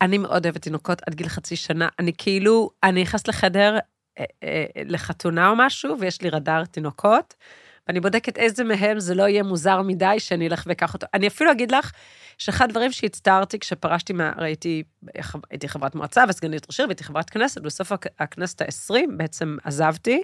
[0.00, 3.78] אני מאוד אוהבת תינוקות עד גיל חצי שנה, אני כאילו, אני נכנסת לחדר,
[4.18, 7.34] אה, אה, לחתונה או משהו, ויש לי רדאר תינוקות,
[7.88, 11.06] ואני בודקת איזה מהם זה לא יהיה מוזר מדי שאני אלך ואקח אותו.
[11.14, 11.92] אני אפילו אגיד לך,
[12.38, 14.32] שאחד הדברים שהצטערתי כשפרשתי מה...
[14.38, 14.82] ראיתי,
[15.50, 20.22] הייתי חברת מועצה וסגנית ראש עיר והייתי חברת כנסת, בסוף הכ- הכנסת ה-20 בעצם עזבתי.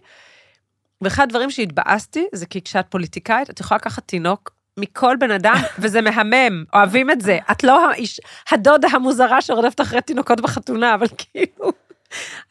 [1.00, 6.00] ואחד הדברים שהתבאסתי זה כי כשאת פוליטיקאית, את יכולה לקחת תינוק מכל בן אדם, וזה
[6.00, 7.38] מהמם, אוהבים את זה.
[7.50, 11.72] את לא האיש, הדודה המוזרה שרודפת אחרי תינוקות בחתונה, אבל כאילו,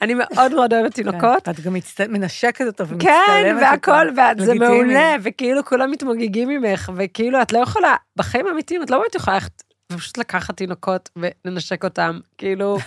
[0.01, 1.45] אני מאוד מאוד אוהבת תינוקות.
[1.45, 1.73] כן, את גם.
[2.09, 4.07] מנשקת אותו ומצטלמת כן, והכל.
[4.37, 4.53] וזה.
[4.53, 9.35] מעולה, וכאילו כולם מתמוגגים ממך, וכאילו את לא יכולה, בחיים האמיתיים את לא באמת יכולה
[9.35, 12.77] ללכת ופשוט לקחת תינוקות ולנשק אותם, כאילו,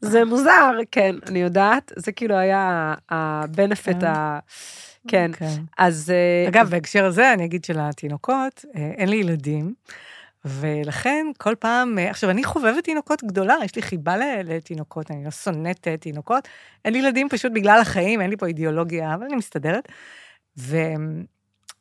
[0.00, 4.06] זה מוזר, כן, אני יודעת, זה כאילו היה ה-benefit כן.
[4.06, 4.38] ה...
[5.08, 5.60] כן, כן.
[5.78, 6.10] אז...
[6.10, 9.74] אה, אגב, בהקשר הזה, אני אגיד שלתינוקות, אה, אין לי ילדים,
[10.44, 15.30] ולכן כל פעם, אה, עכשיו, אני חובבת תינוקות גדולה, יש לי חיבה לתינוקות, אני לא
[15.30, 16.48] שונאת אה, תינוקות.
[16.84, 19.88] אין לי ילדים פשוט בגלל החיים, אין לי פה אידיאולוגיה, אבל אני מסתדרת.
[20.58, 20.76] ו...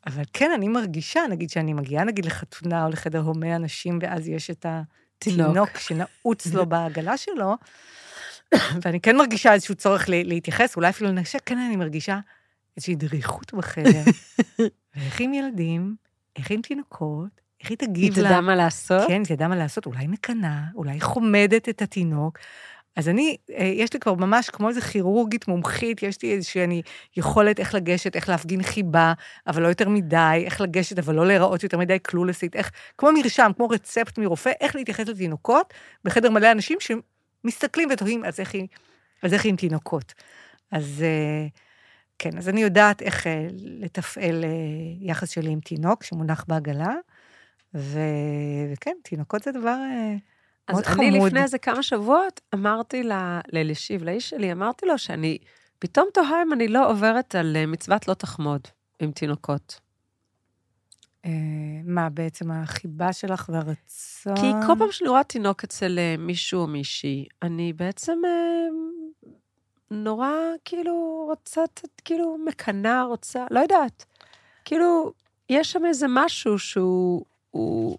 [0.07, 4.49] אבל כן, אני מרגישה, נגיד שאני מגיעה נגיד לחתונה או לחדר הומה אנשים, ואז יש
[4.49, 4.65] את
[5.19, 5.47] תינוק.
[5.47, 7.55] התינוק שנעוץ לו בעגלה שלו,
[8.81, 12.19] ואני כן מרגישה איזשהו צורך להתייחס, אולי אפילו לנשק, כן, אני מרגישה
[12.77, 14.03] איזושהי דריכות בחדר.
[14.95, 15.95] ואיך עם ילדים,
[16.35, 18.29] איך עם תינוקות, איך היא היא תגיב לה.
[18.29, 19.07] תדע מה לעשות?
[19.07, 22.39] כן, היא תדע מה לעשות, אולי מקנאה, אולי חומדת את התינוק.
[22.95, 26.81] אז אני, אה, יש לי כבר ממש כמו איזה כירורגית מומחית, יש לי איזושהי
[27.17, 29.13] יכולת איך לגשת, איך להפגין חיבה,
[29.47, 33.51] אבל לא יותר מדי, איך לגשת, אבל לא להיראות יותר מדי קלולסית, איך, כמו מרשם,
[33.55, 38.67] כמו רצפט מרופא, איך להתייחס לתינוקות בחדר מלא אנשים שמסתכלים ותוהים, אז איך היא,
[39.23, 40.13] אז איך היא עם תינוקות.
[40.71, 41.47] אז אה,
[42.19, 44.45] כן, אז אני יודעת איך אה, לתפעל
[45.01, 46.93] יחס שלי עם תינוק שמונח בעגלה,
[47.73, 47.99] ו...
[48.73, 50.15] וכן, תינוקות זה דבר אה,
[50.67, 51.27] אז מאוד אני חמוד.
[51.27, 53.03] לפני איזה כמה שבועות אמרתי
[53.53, 55.37] לאלישיב, לאיש שלי, אמרתי לו שאני
[55.79, 58.61] פתאום תוהה אם אני לא עוברת על אה, מצוות לא תחמוד
[58.99, 59.79] עם תינוקות.
[61.25, 61.31] אה,
[61.83, 64.35] מה, בעצם החיבה שלך והרצון?
[64.35, 68.19] כי כל פעם שאני רואה תינוק אצל מישהו או מישהי, אני בעצם
[69.91, 70.31] נורא
[70.65, 71.61] כאילו רוצה,
[72.05, 74.05] כאילו מקנאה, רוצה, לא יודעת.
[74.65, 75.13] כאילו,
[75.49, 77.97] יש שם איזה משהו שהוא, הוא,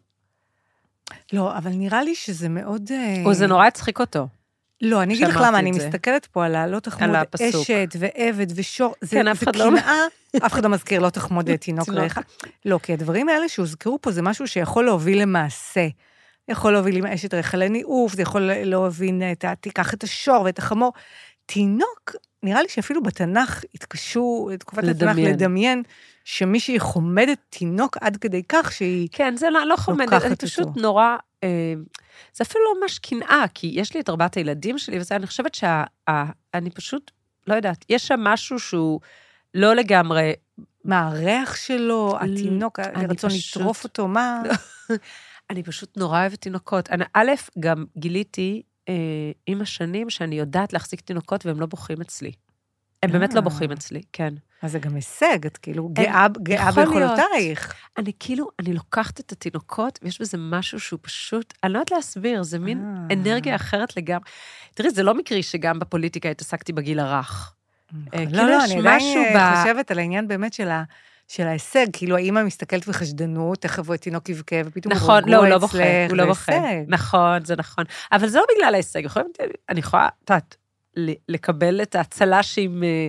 [1.32, 2.90] לא, אבל נראה לי שזה מאוד...
[2.92, 4.28] אה, או זה נורא הצחיק אותו.
[4.82, 5.70] לא, אני אגיד לך למה, אני.
[5.70, 7.16] מסתכלת פה על הלא תחמוד.
[7.60, 8.94] אשת ועבד ושור.
[9.00, 9.94] זה- כן, אף זה אחד לא- קנאה,
[10.46, 12.00] אף אחד לא מזכיר לא תחמוד תינוק תינוק.
[12.02, 12.18] רעך.
[12.64, 15.86] לא, כי הדברים האלה שהוזכרו פה זה משהו שיכול להוביל למעשה.
[16.48, 19.54] יכול להוביל עם אשת רעך לניאוף, זה יכול להוביל את ה...
[19.54, 20.92] תיקח את השור ואת החמור.
[21.46, 22.10] תינוק,
[22.42, 25.34] נראה לי שאפילו בתנ"ך התקשו, תקופת התנ"ך, לדמיין.
[25.34, 25.82] לדמיין
[26.24, 29.08] שמישהי חומדת תינוק עד כדי כך שהיא...
[29.12, 30.80] כן, זה לא, לא חומדת, אני פשוט אותו.
[30.80, 31.16] נורא...
[31.44, 31.74] אה,
[32.34, 35.54] זה אפילו לא ממש קנאה, כי יש לי את ארבעת הילדים שלי, וזה, אני חושבת
[35.54, 37.10] שאני פשוט,
[37.46, 39.00] לא יודעת, יש שם משהו שהוא
[39.54, 40.32] לא לגמרי...
[40.84, 44.42] מה, הריח שלו, התינוק, הרצון פשוט- לטרוף אותו, מה...
[45.50, 46.90] אני פשוט נורא אוהבת תינוקות.
[46.90, 47.30] אני, א',
[47.60, 48.94] גם גיליתי אה,
[49.46, 52.32] עם השנים שאני יודעת להחזיק תינוקות והם לא בוכים אצלי.
[53.02, 53.44] הם באמת לא אה.
[53.44, 54.34] בוכים אצלי, כן.
[54.62, 56.72] אז זה גם הישג, את כאילו גאה, גאה.
[56.72, 57.74] ביכולותייך.
[57.98, 62.42] אני כאילו, אני לוקחת את התינוקות, ויש בזה משהו שהוא פשוט, אני לא יודעת להסביר,
[62.42, 62.78] זה מין
[63.10, 63.14] אה.
[63.14, 64.24] אנרגיה אחרת לגמרי.
[64.74, 67.54] תראי, זה לא מקרי שגם בפוליטיקה התעסקתי בגיל הרך.
[67.94, 70.82] אה, לא, כאילו לא, אני עדיין אה, חושבת על העניין באמת של ה...
[71.30, 75.54] של ההישג, כאילו האימא מסתכלת בחשדנות, תכף הוא תינוק יבכה, ופתאום נכון, לא, הוא לא
[75.54, 76.52] רגוע בוכה, אצלך, הוא לא בוכה.
[76.88, 77.84] נכון, זה נכון.
[78.12, 79.02] אבל זה לא בגלל ההישג,
[79.68, 80.56] אני יכולה, את יודעת,
[81.28, 83.08] לקבל את הצל"שים, אה,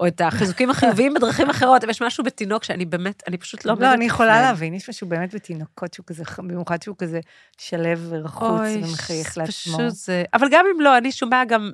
[0.00, 3.74] או את החיזוקים החיוביים בדרכים אחרות, אבל יש משהו בתינוק שאני באמת, אני פשוט לא
[3.80, 4.40] לא, אני יכולה.
[4.40, 7.20] להבין, יש משהו באמת בתינוקות שהוא כזה, במיוחד שהוא כזה
[7.58, 9.78] שלו ורחוץ ומחייך לעצמו.
[9.78, 10.24] פשוט זה...
[10.34, 11.70] אבל גם אם לא, אני שום בעיה גם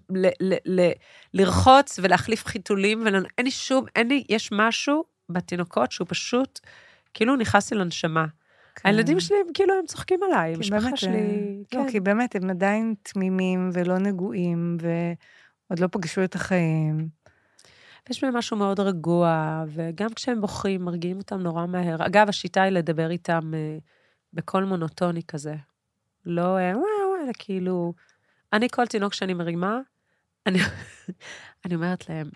[1.34, 6.60] לרחוץ ולהחליף חיתולים, ואין לי שום, אין לי, יש משהו בתינוקות שהוא פשוט,
[7.14, 8.26] כאילו נכנס לי לנשמה.
[8.74, 8.88] כן.
[8.88, 11.90] הילדים שלי, הם כאילו, הם צוחקים עליי, המשפחה שלי, אה, לא, כן.
[11.90, 17.08] כי באמת, הם עדיין תמימים ולא נגועים, ועוד לא פגשו את החיים.
[18.10, 22.06] יש בהם משהו מאוד רגוע, וגם כשהם בוכים, מרגיעים אותם נורא מהר.
[22.06, 23.78] אגב, השיטה היא לדבר איתם אה,
[24.32, 25.54] בקול מונוטוני כזה.
[26.26, 27.92] לא, אה, וואו, אלא כאילו...
[28.52, 29.80] אני, כל תינוק שאני מרימה,
[30.46, 30.58] אני,
[31.64, 32.30] אני אומרת להם,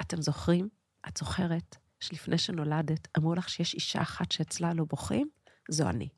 [0.00, 0.68] אתם זוכרים?
[1.08, 5.28] את זוכרת שלפני שנולדת, אמרו לך שיש אישה אחת שאצלה לא בוכים?
[5.70, 6.08] זו אני.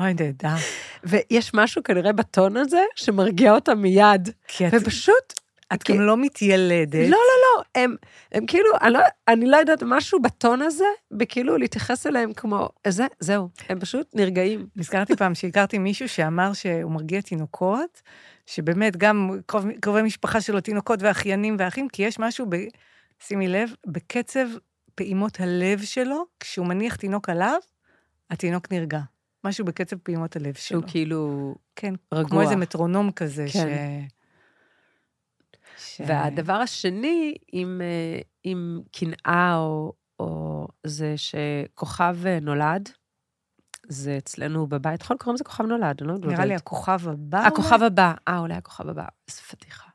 [0.00, 0.56] אוי, נהדר.
[1.04, 4.28] ויש משהו כנראה בטון הזה שמרגיע אותם מיד.
[4.48, 5.40] כי את, ופשוט,
[5.74, 6.94] את גם לא מתיילדת.
[6.94, 7.96] לא, לא, לא, הם,
[8.32, 13.06] הם כאילו, אני לא, אני לא יודעת, משהו בטון הזה, בכאילו להתייחס אליהם כמו, זה,
[13.20, 14.66] זהו, הם פשוט נרגעים.
[14.76, 18.02] נזכרתי פעם שהכרתי מישהו שאמר שהוא מרגיע תינוקות,
[18.46, 22.56] שבאמת גם קרוב, קרובי משפחה שלו, תינוקות ואחיינים ואחים, כי יש משהו, ב,
[23.22, 24.46] שימי לב, בקצב
[24.94, 27.58] פעימות הלב שלו, כשהוא מניח תינוק עליו,
[28.30, 29.00] התינוק נרגע.
[29.44, 30.80] משהו בקצב פעימות הלב שלו.
[30.80, 32.30] שהוא כאילו כן, רגוע.
[32.30, 33.68] כמו איזה מטרונום כזה, כן.
[35.76, 35.96] ש...
[35.96, 36.00] ש...
[36.06, 42.88] והדבר השני, עם, אה, עם קנאה, או, או זה שכוכב אה, נולד,
[43.88, 45.16] זה אצלנו בבית, נכון?
[45.16, 46.32] קוראים לזה כוכב נולד, אני לא יודעת.
[46.32, 47.46] נראה לי הכוכב הבא.
[47.46, 49.88] הכוכב הבא, אה, אולי הכוכב הבא, איזה פדיחה.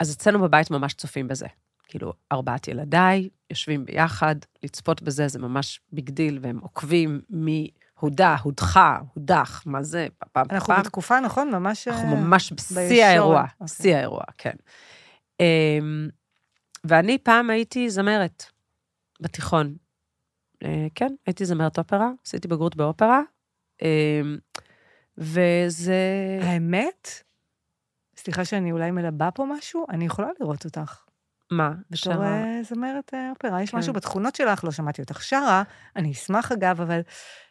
[0.00, 1.46] אז אצלנו בבית ממש צופים בזה.
[1.88, 8.36] כאילו, ארבעת ילדיי יושבים ביחד, לצפות בזה זה ממש big deal, והם עוקבים מי הודח,
[8.42, 10.82] הודחה, הודח, מה זה, פעם, אנחנו פעם.
[10.82, 11.50] בתקופה, נכון?
[11.50, 11.88] ממש...
[11.88, 13.68] אנחנו אה, ממש בשיא האירוע, אוקיי.
[13.68, 14.54] שיא האירוע, כן.
[15.40, 16.08] אמ,
[16.84, 18.44] ואני פעם הייתי זמרת
[19.20, 19.76] בתיכון.
[20.64, 23.20] אה, כן, הייתי זמרת אופרה, עשיתי בגרות באופרה,
[23.82, 24.38] אמ,
[25.18, 26.02] וזה...
[26.42, 27.22] האמת,
[28.28, 31.04] סליחה שאני אולי מלבה פה משהו, אני יכולה לראות אותך.
[31.50, 31.70] מה?
[31.90, 32.26] בתור שרה?
[32.26, 33.62] אה, זמרת אה, אופרה.
[33.62, 33.76] יש כן.
[33.76, 35.62] משהו בתכונות שלך, לא שמעתי אותך שרה,
[35.96, 37.00] אני אשמח אגב, אבל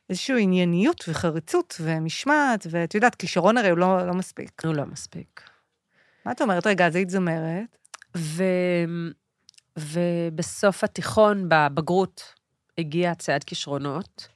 [0.09, 4.65] איזושהי ענייניות וחריצות ומשמעת, ואת יודעת, כישרון הרי הוא לא, לא מספיק.
[4.65, 5.41] הוא לא מספיק.
[6.25, 6.67] מה את אומרת?
[6.67, 7.77] רגע, אז היית זמרת.
[8.17, 8.43] ו...
[9.77, 12.33] ובסוף התיכון, בבגרות,
[12.77, 14.27] הגיע צייד כישרונות,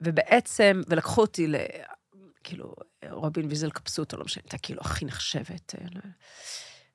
[0.00, 1.56] ובעצם, ולקחו אותי ל...
[2.44, 2.74] כאילו,
[3.10, 5.74] רובין ויזל קפסוטו, לא משנה, הייתה כאילו הכי נחשבת.
[5.74, 6.00] אה,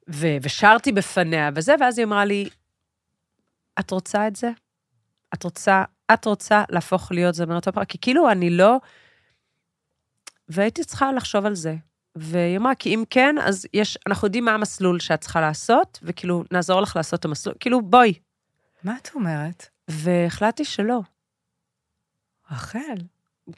[0.09, 0.27] ו...
[0.41, 2.49] ושרתי בפניה וזה, ואז היא אמרה לי,
[3.79, 4.51] את רוצה את זה?
[5.33, 5.83] את רוצה,
[6.13, 7.85] את רוצה להפוך להיות זמרת אופרה?
[7.85, 8.77] כי כאילו, אני לא...
[10.47, 11.75] והייתי צריכה לחשוב על זה.
[12.15, 16.43] והיא אמרה, כי אם כן, אז יש, אנחנו יודעים מה המסלול שאת צריכה לעשות, וכאילו,
[16.51, 17.55] נעזור לך לעשות את המסלול.
[17.59, 18.13] כאילו, בואי.
[18.83, 19.65] מה את אומרת?
[19.87, 20.99] והחלטתי שלא.
[22.51, 22.97] רחל,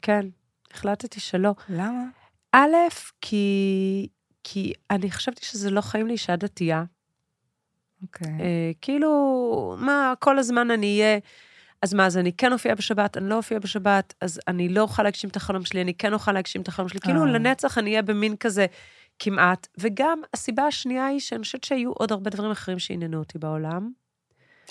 [0.02, 0.26] כן,
[0.74, 1.54] החלטתי שלא.
[1.68, 2.04] למה?
[2.52, 2.76] א',
[3.20, 4.08] כי,
[4.44, 6.84] כי אני חשבתי שזה לא חיים לאישה דתייה.
[8.02, 8.26] אוקיי.
[8.40, 11.18] אה, כאילו, מה, כל הזמן אני אהיה...
[11.82, 15.02] אז מה, אז אני כן אופיע בשבת, אני לא אופיע בשבת, אז אני לא אוכל
[15.02, 17.00] להגשים את החלום שלי, אני כן אוכל להגשים את החלום שלי.
[17.00, 17.26] כאילו, אה.
[17.26, 18.66] לנצח אני אהיה במין כזה
[19.18, 19.68] כמעט.
[19.78, 23.90] וגם הסיבה השנייה היא שאני חושבת שהיו עוד הרבה דברים אחרים שעניינו אותי בעולם.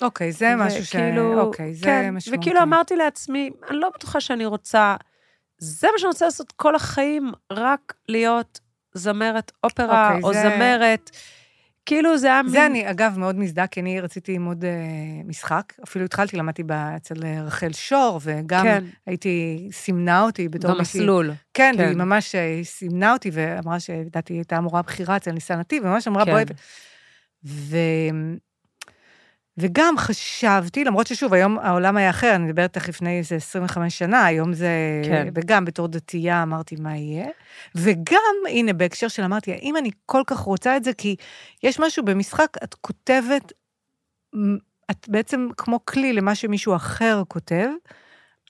[0.02, 0.96] אוקיי, זה משהו ש...
[1.36, 2.40] אוקיי, זה כן, משמעותי.
[2.40, 4.96] וכאילו אמרתי לעצמי, אני לא בטוחה שאני רוצה
[5.64, 8.60] זה מה שאני רוצה לעשות כל החיים, רק להיות
[8.94, 11.10] זמרת אופרה אוקיי, או זה- זמרת.
[11.86, 12.52] כאילו זה היה מין...
[12.52, 14.70] זה אני, אגב, מאוד מזדהה, כי אני רציתי ללמוד אה,
[15.24, 15.72] משחק.
[15.84, 16.62] אפילו התחלתי, למדתי
[16.96, 18.84] אצל אה, רחל שור, וגם כן.
[19.06, 21.00] הייתי, סימנה אותי בתור מישהי...
[21.00, 21.30] במסלול.
[21.54, 21.84] כן, כן.
[21.84, 26.08] והיא ממש אה, סימנה אותי ואמרה שלדעתי היא הייתה המורה בכירה אצל ניסן נתיב, וממש
[26.08, 26.30] אמרה, כן.
[26.30, 26.44] בואי...
[27.44, 27.76] ו...
[29.58, 34.24] וגם חשבתי, למרות ששוב, היום העולם היה אחר, אני מדברת איך לפני איזה 25 שנה,
[34.24, 34.68] היום זה...
[35.04, 35.28] כן.
[35.34, 37.26] וגם בתור דתייה אמרתי, מה יהיה?
[37.74, 40.92] וגם, הנה, בהקשר של אמרתי, האם אני כל כך רוצה את זה?
[40.92, 41.16] כי
[41.62, 43.52] יש משהו במשחק, את כותבת,
[44.90, 47.68] את בעצם כמו כלי למה שמישהו אחר כותב,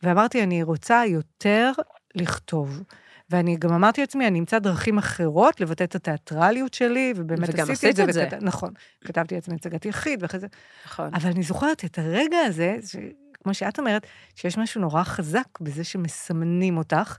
[0.02, 1.72] ואמרתי, אני רוצה יותר
[2.14, 2.82] לכתוב.
[3.32, 7.90] ואני גם אמרתי לעצמי, אני אמצא דרכים אחרות לבטא את התיאטרליות שלי, ובאמת וגם עשיתי
[7.90, 8.04] את עשית זה.
[8.04, 8.26] את זה.
[8.26, 8.42] וכת...
[8.42, 8.72] נכון,
[9.04, 10.46] כתבתי לעצמי הצגת יחיד, ואחרי זה...
[10.86, 11.10] נכון.
[11.14, 12.96] אבל אני זוכרת את הרגע הזה, ש...
[13.44, 14.06] כמו שאת אומרת,
[14.36, 17.16] שיש משהו נורא חזק בזה שמסמנים אותך,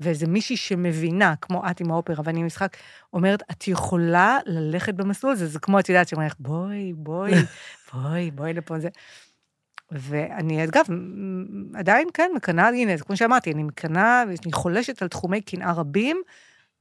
[0.00, 2.76] ואיזה מישהי שמבינה, כמו את עם האופרה, ואני משחק,
[3.12, 7.32] אומרת, את יכולה ללכת במסלול הזה, זה כמו, את יודעת, שאומרת, בואי, בואי,
[7.92, 8.88] בואי, בואי לפה, זה...
[9.92, 10.84] ואני, אגב,
[11.74, 16.22] עדיין, כן, מקנאה, הנה, כמו שאמרתי, אני מקנאה, אני חולשת על תחומי קנאה רבים,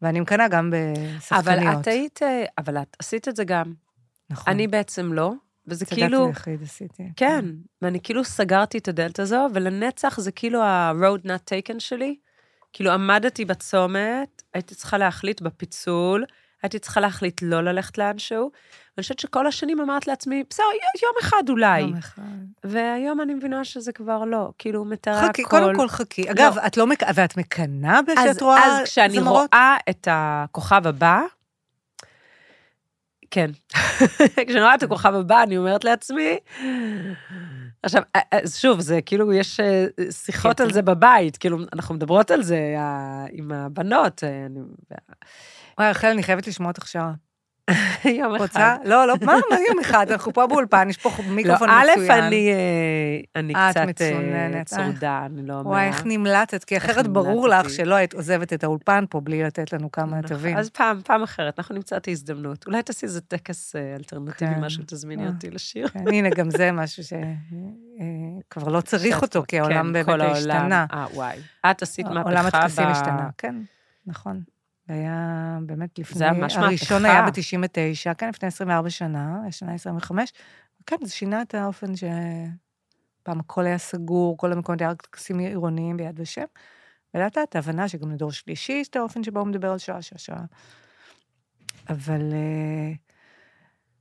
[0.01, 1.47] ואני מקנאה גם בשחקניות.
[1.47, 3.73] אבל את היית, אה, אבל את עשית את זה גם.
[4.29, 4.53] נכון.
[4.53, 5.33] אני בעצם לא,
[5.67, 6.29] וזה הצגת כאילו...
[6.29, 7.03] יחיד עשיתי.
[7.15, 7.45] כן,
[7.81, 12.15] ואני כאילו סגרתי את הדלת הזו, ולנצח זה כאילו ה-road not taken שלי.
[12.73, 16.25] כאילו עמדתי בצומת, הייתי צריכה להחליט בפיצול,
[16.63, 18.51] הייתי צריכה להחליט לא ללכת לאנשהו,
[18.99, 20.65] ואני חושבת שכל השנים אמרת לעצמי, בסדר,
[21.03, 21.79] יום אחד אולי.
[21.81, 22.21] יום אחד.
[22.63, 25.49] והיום אני מבינה שזה כבר לא, כאילו, מתארה חכי, הכל.
[25.59, 26.31] קודם כל חכי.
[26.31, 27.03] אגב, את לא מק...
[27.15, 29.49] ואת מקנאה אז, כשאת רואה אז כשאני זמרות?
[29.53, 31.21] רואה את הכוכב הבא,
[33.31, 33.51] כן.
[34.47, 36.37] כשאני רואה את הכוכב הבא, אני אומרת לעצמי,
[37.83, 40.59] עכשיו, אז שוב, זה כאילו, יש אה, שיחות.
[40.59, 44.23] על זה בבית, כאילו, אנחנו מדברות על זה אה, עם הבנות.
[44.23, 44.59] אה, אני-
[45.79, 47.11] וואי, רחל, אני חייבת לשמוע אותך שרה.
[48.19, 48.41] יום אחד.
[48.41, 48.75] רוצה?
[48.85, 50.11] לא, לא, מה, מה יום אחד?
[50.11, 52.23] אנחנו פה באולפן, יש פה לא, מיקרופון א', מצוין.
[52.23, 56.05] אני, אה, אני את קצת אה, צרודה, אני לא וואי, איך.
[56.05, 57.47] נמלטת, כי אחרת ברור.
[57.47, 60.21] לך שלא היית עוזבת את האולפן פה בלי לתת לנו כמה נכון.
[60.21, 60.57] תווים.
[60.57, 62.67] אז פעם, פעם אחרת, אנחנו נמצא את ההזדמנות.
[62.67, 64.61] אולי תעשי איזה טקס אה, אלטרנטיבי, כן.
[64.61, 65.27] משהו, תזמיני אה.
[65.27, 65.87] אותי לשיר.
[65.87, 70.21] כן, הנה, גם זה משהו שכבר לא צריך אותו, כי העולם כן, באמת.
[70.21, 70.85] השתנה.
[70.93, 71.37] אה, וואי.
[71.71, 73.55] את עשית מהפכה עולם הטקסים ב- השתנה, כן,
[74.07, 74.41] נכון.
[74.89, 76.25] זה היה באמת לפני...
[76.25, 77.19] היה ממש הראשון מהפכה.
[77.19, 80.33] היה ב-99, כן, לפני 24 שנה, השנה 25.
[80.85, 82.03] כן, זה שינה את האופן ש...
[83.23, 86.45] פעם הכל היה סגור, כל המקומות היה רק טקסים עירוניים ביד ושם.
[87.13, 90.17] ולאט לאט ההבנה שגם לדור שלישי יש את האופן שבו הוא מדבר על שעה, שעה,
[90.17, 90.43] שעה.
[91.89, 92.21] אבל...
[92.33, 92.93] אה,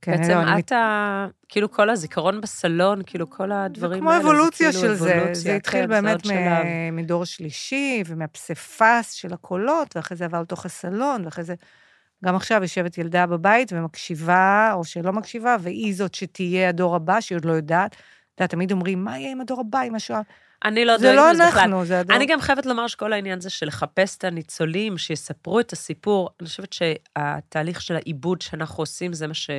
[0.01, 1.27] כן, בעצם לא, אני את ה...
[1.49, 4.21] כאילו כל הזיכרון בסלון, כאילו כל זה הדברים כמו האלה.
[4.21, 6.25] אבולוציה כאילו של זה, אבולוציה, זה התחיל כן, באמת.
[6.25, 11.55] מ- מדור שלישי ומהפסיפס של הקולות, ואחרי זה עבר לתוך הסלון, ואחרי זה...
[12.25, 17.35] גם עכשיו יושבת ילדה בבית ומקשיבה, או שלא מקשיבה, והיא זאת שתהיה הדור הבא, שהיא
[17.35, 17.91] עוד לא יודעת.
[18.35, 20.21] אתה יודע, תמיד אומרים, מה יהיה עם הדור הבא, עם השואה?
[20.65, 21.61] אני לא זה דואגת לא בזה בכלל.
[21.61, 22.15] אנחנו, זה הדור...
[22.15, 26.29] אני גם חייבת לומר שכל העניין זה של לחפש את הניצולים, שיספרו את הסיפור.
[26.39, 29.49] אני חושבת שהתהליך של העיבוד שאנחנו עושים, זה מה ש...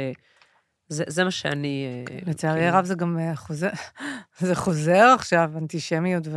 [0.88, 1.86] זה, זה מה שאני...
[2.10, 3.70] אה, לצערי כאילו- הרב זה גם אה, חוזר,
[4.38, 6.30] זה חוזר עכשיו, אנטישמיות, כן.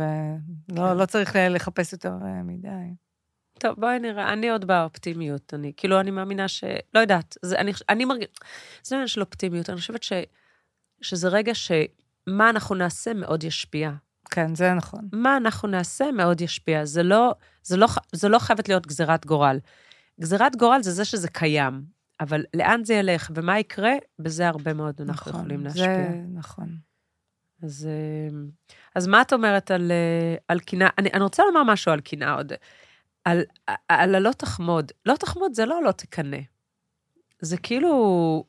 [0.68, 2.94] ולא לא צריך לחפש יותר אה, מדי.
[3.58, 5.54] טוב, בואי נראה, אני עוד באופטימיות.
[5.54, 6.64] אני, כאילו, אני מאמינה ש...
[6.94, 8.28] לא יודעת, זה, אני, אני מרגיש...
[8.82, 9.70] זה עניין של אופטימיות.
[9.70, 10.12] אני חושבת ש,
[11.02, 13.90] שזה רגע שמה אנחנו נעשה מאוד ישפיע.
[14.30, 15.08] כן, זה נכון.
[15.12, 16.84] מה אנחנו נעשה מאוד ישפיע.
[16.84, 19.58] זה לא, זה לא, זה לא חייבת להיות גזירת גורל.
[20.20, 21.84] גזירת גורל זה זה שזה קיים,
[22.20, 26.10] אבל לאן זה ילך ומה יקרה, בזה הרבה מאוד אנחנו נכון, יכולים זה להשפיע.
[26.34, 26.68] נכון.
[27.62, 28.36] אז, אה,
[28.94, 30.88] אז מה את אומרת על, אה, על קנאה?
[30.98, 32.52] אני, אני רוצה לומר משהו על קנאה עוד.
[33.24, 33.42] על,
[33.88, 34.92] על הלא תחמוד.
[35.06, 36.38] לא תחמוד זה לא לא תקנא.
[37.40, 38.44] זה כאילו...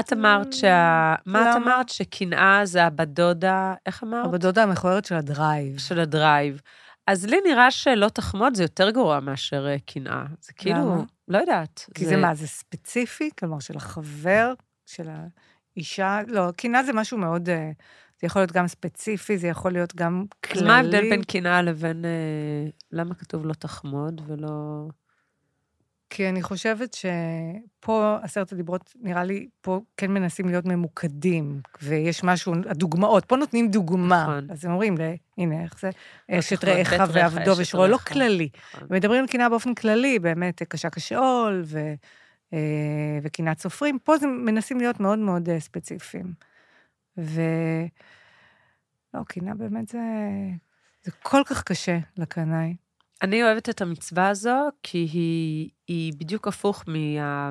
[0.00, 1.14] את אמרת שה...
[1.26, 1.56] מה את?
[1.56, 1.88] אמרת?
[1.88, 4.26] שקנאה זה הבת דודה, איך אמרת?
[4.26, 5.78] הבת דודה המכוערת של ה drive.
[5.78, 6.60] של ה drive.
[7.06, 10.24] אז לי נראה שלא תחמוד זה יותר גרוע מאשר אה, קנאה.
[10.40, 11.04] זה כאילו?
[11.28, 11.86] לא יודעת.
[11.94, 13.30] כי זה מה, זה ספציפי?
[13.38, 14.54] כלומר, של החבר,
[14.86, 15.08] של
[15.76, 16.20] האישה?
[16.26, 17.48] לא, קנאה זה משהו מאוד...
[17.48, 17.70] אה,
[18.20, 20.60] זה יכול להיות גם ספציפי, זה יכול להיות גם כללי.
[20.60, 22.04] אז מה ההבדל בין קנאה לבין...
[22.04, 24.88] אה, למה כתוב לא תחמוד ולא...
[26.10, 32.54] כי אני חושבת שפה, עשרת הדיברות, נראה לי, פה כן מנסים להיות ממוקדים, ויש משהו,
[32.68, 34.22] הדוגמאות, פה נותנים דוגמה.
[34.22, 34.50] נכון.
[34.50, 34.94] אז הם אומרים,
[35.38, 35.90] הנה, איך זה,
[36.30, 37.96] אשת תחמוד, רעך ועבדו ושרועו, לא.
[37.96, 38.48] כללי.
[38.74, 38.88] נכון.
[38.90, 41.78] מדברים על קנאה באופן כללי, באמת קשה כשאול, ו,
[42.52, 43.98] אה, וקנאת סופרים.
[43.98, 46.32] פה זה מנסים להיות מאוד מאוד אה, ספציפיים.
[47.18, 47.40] ו...
[49.14, 50.00] לא, קנאה באמת זה...
[51.02, 52.74] זה כל כך קשה לקנאי.
[53.22, 57.50] אני אוהבת את המצווה הזו, כי היא, היא בדיוק הפוך מה...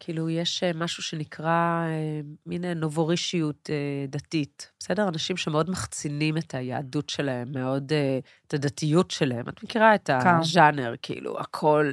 [0.00, 5.08] כאילו, יש אה, משהו שנקרא אה, מין נובורישיות אה, דתית, בסדר?
[5.08, 7.92] אנשים שמאוד מחצינים את היהדות שלהם, מאוד,
[8.46, 9.48] את הדתיות שלהם.
[9.48, 11.92] את מכירה את הז'אנר, כאילו, הכל...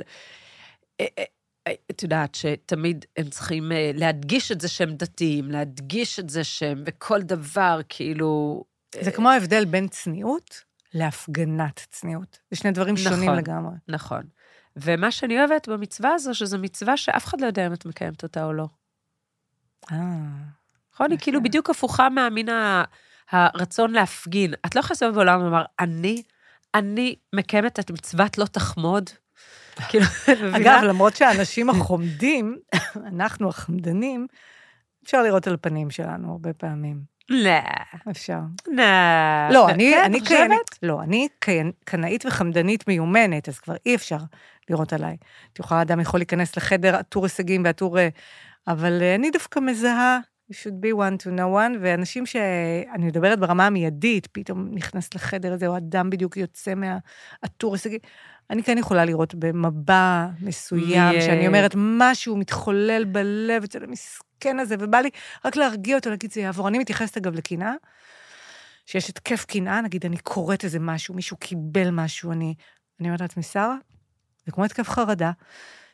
[1.91, 7.21] את יודעת שתמיד הם צריכים להדגיש את זה שהם דתיים, להדגיש את זה שהם בכל
[7.21, 8.63] דבר, כאילו...
[9.01, 10.63] זה כמו ההבדל בין צניעות
[10.93, 12.39] להפגנת צניעות.
[12.51, 13.75] זה שני דברים נכון, שונים לגמרי.
[13.87, 14.21] נכון.
[14.75, 18.45] ומה שאני אוהבת במצווה הזו, שזו מצווה שאף אחד לא יודע אם את מקיימת אותה
[18.45, 18.67] או לא.
[19.91, 19.97] אה.
[20.93, 21.11] נכון?
[21.11, 22.47] היא כאילו בדיוק הפוכה מהמין
[23.31, 24.53] הרצון להפגין.
[24.65, 26.23] את לא יכולה לסבב בעולם ולומר, אני,
[26.75, 29.09] אני מקיימת את מצוות לא תחמוד.
[29.89, 30.05] כאילו,
[30.55, 32.57] אגב, למרות שהאנשים החומדים,
[33.13, 34.27] אנחנו החמדנים,
[35.03, 37.16] אפשר לראות על הפנים שלנו הרבה פעמים.
[37.29, 37.49] לא.
[38.11, 38.39] אפשר.
[38.67, 38.83] לא.
[39.51, 41.27] לא, אני, כן, אני קנאית, לא, אני
[41.83, 44.17] קנאית וחמדנית מיומנת, אז כבר אי אפשר
[44.69, 45.17] לראות עליי.
[45.53, 47.99] את יכולה, אדם יכול להיכנס לחדר עטור הישגים ועטור...
[47.99, 48.09] אה,
[48.67, 50.19] אבל אה, אני דווקא מזהה,
[50.51, 55.53] you should be one to know one, ואנשים שאני מדברת ברמה המיידית, פתאום נכנס לחדר
[55.53, 57.99] הזה, או אדם בדיוק יוצא מהעטור הישגים.
[58.49, 64.97] אני כן יכולה לראות במבע מסוים, שאני אומרת, משהו מתחולל בלב אצל המסכן הזה, ובא
[64.97, 65.09] לי
[65.45, 66.67] רק להרגיע אותו, להגיד, זה יעבור.
[66.67, 67.73] אני מתייחסת, אגב, לקנאה,
[68.85, 72.53] שיש התקף קנאה, נגיד, אני קוראת איזה משהו, מישהו קיבל משהו, אני,
[72.99, 73.75] אני אומרת לעצמי, שרה,
[74.45, 75.31] זה כמו התקף חרדה,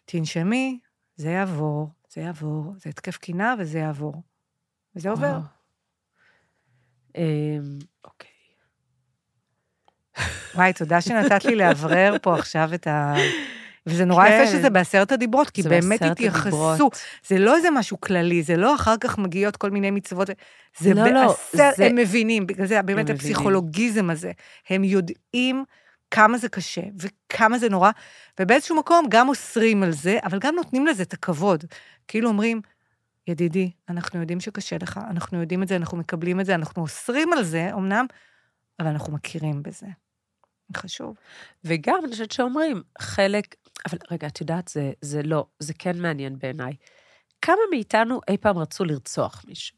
[0.05, 0.79] תנשמי,
[1.15, 4.21] זה יעבור, זה יעבור, זה התקף קנאה וזה יעבור.
[4.95, 5.37] וזה עובר.
[7.17, 8.29] אמ, אוקיי.
[10.55, 13.15] וואי, תודה שנתת לי לאוורר פה עכשיו את ה...
[13.87, 14.51] וזה נורא יפה כן.
[14.51, 16.89] שזה בעשרת הדיברות, כי באמת התייחסו.
[17.27, 20.29] זה לא איזה משהו כללי, זה לא אחר כך מגיעות כל מיני מצוות,
[20.79, 21.85] זה לא, לא, זה...
[21.85, 24.31] הם מבינים, בגלל זה באמת הפסיכולוגיזם הזה.
[24.69, 25.63] הם יודעים
[26.11, 27.91] כמה זה קשה וכמה זה נורא,
[28.39, 31.63] ובאיזשהו מקום גם אוסרים על זה, אבל גם נותנים לזה את הכבוד.
[32.07, 32.61] כאילו אומרים,
[33.27, 37.33] ידידי, אנחנו יודעים שקשה לך, אנחנו יודעים את זה, אנחנו מקבלים את זה, אנחנו אוסרים
[37.33, 38.05] על זה, אמנם,
[38.79, 39.87] אבל אנחנו מכירים בזה.
[40.77, 41.15] חשוב.
[41.63, 43.55] וגם, אני חושבת שאומרים, חלק,
[43.89, 46.73] אבל רגע, את יודעת, זה, זה לא, זה כן מעניין בעיניי.
[47.41, 49.77] כמה מאיתנו אי פעם רצו לרצוח מישהו?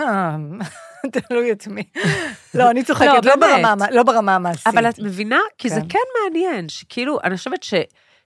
[0.00, 0.36] אה,
[1.12, 1.82] תלוי את מי.
[2.54, 3.32] לא, אני צוחקת, לא,
[3.90, 4.66] לא ברמה המעשית.
[4.66, 5.40] אבל את מבינה?
[5.58, 5.88] כי זה כן.
[5.88, 7.74] כן מעניין, שכאילו, אני חושבת ש...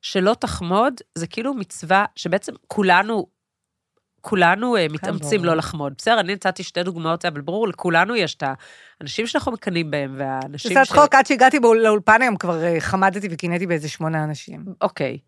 [0.02, 3.26] שלא תחמוד, זה כאילו מצווה שבעצם כולנו
[4.22, 5.94] כולנו אה, מתאמצים לא לחמוד.
[5.98, 8.42] בסדר, אני נתתי שתי דוגמאות, אבל ברור, לכולנו יש את
[9.00, 10.74] האנשים שאנחנו מקנאים בהם, והאנשים ש...
[10.74, 14.64] קצת צחוק, עד שהגעתי לאולפן היום כבר אה, חמדתי וקינאתי באיזה שמונה אנשים.
[14.80, 15.18] אוקיי.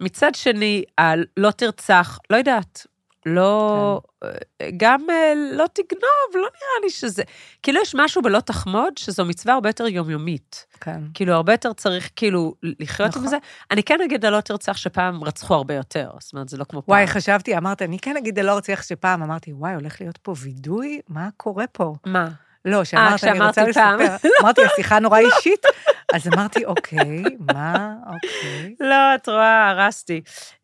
[0.00, 2.86] מצד שני, על לא תרצח, לא יודעת,
[3.26, 4.28] לא, כן.
[4.76, 7.22] גם אה, לא תגנוב, לא נראה לי שזה...
[7.62, 10.66] כאילו, יש משהו בלא תחמוד, שזו מצווה הרבה יותר יומיומית.
[10.80, 11.00] כן.
[11.14, 13.22] כאילו, הרבה יותר צריך כאילו לחיות נכון.
[13.22, 13.36] עם זה.
[13.70, 16.82] אני כן אגיד על לא תרצח שפעם רצחו הרבה יותר, זאת אומרת, זה לא כמו
[16.86, 17.04] וואי, פעם.
[17.04, 20.34] וואי, חשבתי, אמרת, אני כן אגיד על לא רצח שפעם, אמרתי, וואי, הולך להיות פה
[20.38, 21.00] וידוי?
[21.08, 21.94] מה קורה פה?
[22.06, 22.28] מה?
[22.64, 24.00] לא, שאמרת, אני רוצה פעם.
[24.00, 24.28] לספר.
[24.42, 25.66] אמרתי, השיחה נורא אישית,
[26.14, 27.22] אז אמרתי, אוקיי,
[27.54, 28.74] מה, אוקיי.
[28.80, 30.20] לא, את רואה, הרסתי.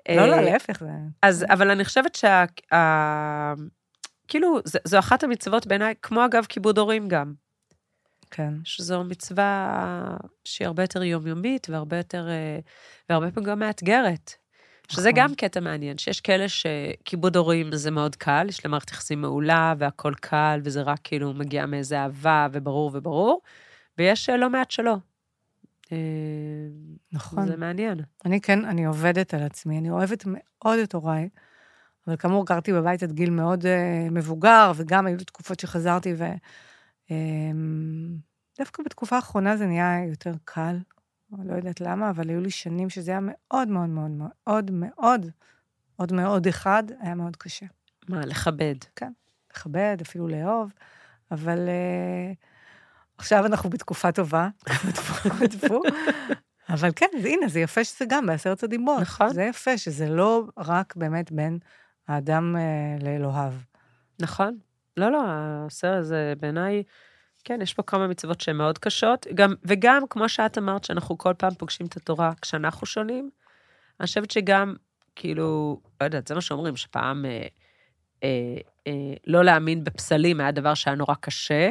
[0.09, 0.83] לא, לא, להפך.
[1.23, 2.45] אז, אבל אני חושבת שה...
[4.29, 7.33] כאילו, זו אחת המצוות בעיניי, כמו אגב כיבוד הורים גם.
[8.31, 8.55] כן.
[8.65, 12.59] שזו מצווה שהיא הרבה יותר יומיומית והרבה יותר, אה,
[13.09, 14.35] והרבה פעמים גם מאתגרת.
[14.89, 15.23] שזה נכון.
[15.23, 19.75] גם קטע מעניין, שיש כאלה שכיבוד הורים זה מאוד קל, יש להם מערכת יחסים מעולה
[19.79, 23.41] והכל קל, וזה רק כאילו מגיע מאיזה אהבה וברור וברור,
[23.99, 24.97] ויש אה, לא מעט שלא.
[25.93, 25.97] אה,
[27.13, 27.47] נכון.
[27.47, 27.99] זה מעניין.
[28.25, 31.29] אני כן, אני עובדת על עצמי, אני אוהבת מאוד את הוריי,
[32.07, 36.15] אבל כאמור, גרתי בבית עד גיל מאוד uh, מבוגר, וגם היו תקופות שחזרתי,
[37.11, 38.17] אמ,
[38.61, 40.77] um, בתקופה האחרונה זה נהיה יותר קל,
[41.45, 45.27] לא יודעת למה, אבל היו לי שנים שזה היה מאוד מאוד מאוד מאוד מאוד,
[45.97, 47.67] עוד מאוד אחד, היה מאוד קשה.
[48.09, 48.75] מה, לכבד?
[48.97, 49.13] כן,
[49.53, 50.73] לכבד, אפילו לאהוב,
[51.31, 52.50] אבל uh,
[53.21, 54.49] עכשיו אנחנו בתקופה טובה,
[56.69, 59.01] אבל כן, הנה, זה יפה שזה גם בעשרת הדיברות.
[59.01, 59.35] נכון.
[59.35, 61.59] זה יפה שזה לא רק באמת בין
[62.09, 63.53] האדם uh, לאלוהיו.
[64.21, 64.59] נכון.
[64.97, 66.83] לא, לא, הסרט הזה בעיניי...
[67.45, 71.35] כן, יש פה כמה מצוות שהן מאוד קשות, גם, וגם, כמו שאת אמרת, שאנחנו כל
[71.39, 73.31] פעם פוגשים את התורה כשאנחנו שונים,
[74.01, 74.75] אני חושבת שגם,
[75.17, 77.47] כאילו, לא יודעת, זה מה שאומרים, שפעם אה,
[78.23, 78.57] אה,
[78.87, 81.71] אה, לא להאמין בפסלים היה דבר שהיה נורא קשה,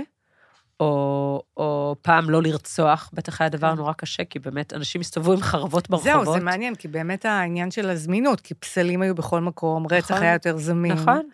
[0.80, 3.78] או, או פעם לא לרצוח, בטח היה דבר כן.
[3.78, 6.26] נורא קשה, כי באמת אנשים הסתובבו עם חרבות ברחובות.
[6.26, 10.24] זהו, זה מעניין, כי באמת העניין של הזמינות, כי פסלים היו בכל מקום, רצח נכון,
[10.24, 10.92] היה יותר זמין.
[10.92, 11.30] נכון.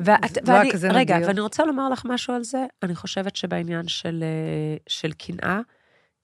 [0.00, 1.28] ואת, לא ואני, רגע, נדיר.
[1.28, 2.64] ואני רוצה לומר לך משהו על זה.
[2.82, 5.60] אני חושבת שבעניין של, אה, של קנאה,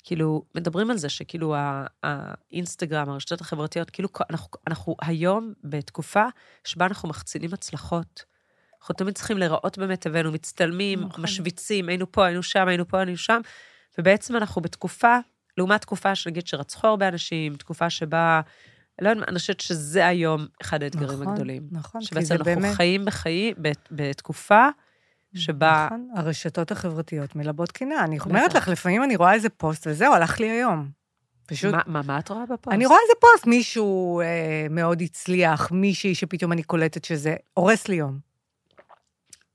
[0.04, 1.54] כאילו, מדברים על זה שכאילו
[2.02, 6.24] האינסטגרם, הרשתות החברתיות, כאילו, אנחנו, אנחנו היום בתקופה
[6.64, 8.24] שבה אנחנו מחצינים הצלחות.
[8.86, 11.24] אנחנו תמיד צריכים להיראות במיטבנו, מצטלמים, נכון.
[11.24, 13.40] משוויצים, היינו פה, היינו שם, היינו פה, היינו שם,
[13.98, 15.16] ובעצם אנחנו בתקופה,
[15.58, 18.40] לעומת תקופה שנגיד שרצחו הרבה אנשים, תקופה שבה,
[19.00, 21.62] לא יודעת, אני חושבת שזה היום אחד האתגרים נכון, הגדולים.
[21.70, 22.74] נכון, כי שבעצם זה אנחנו באמת...
[22.74, 24.68] חיים בחיים, בת- בתקופה
[25.34, 25.86] שבה...
[25.86, 28.04] נכון, הרשתות החברתיות מלבות קנאה.
[28.04, 28.18] אני.
[28.18, 30.88] אומרת לך, לפעמים אני רואה איזה פוסט, וזהו, הלך לי היום.
[31.46, 31.74] פשוט...
[31.74, 32.74] מה, מה, מה את רואה בפוסט?
[32.74, 37.94] אני רואה איזה פוסט, מישהו אה, מאוד הצליח, מישהי שפתאום אני קולטת שזה הורס לי
[37.94, 38.35] יום.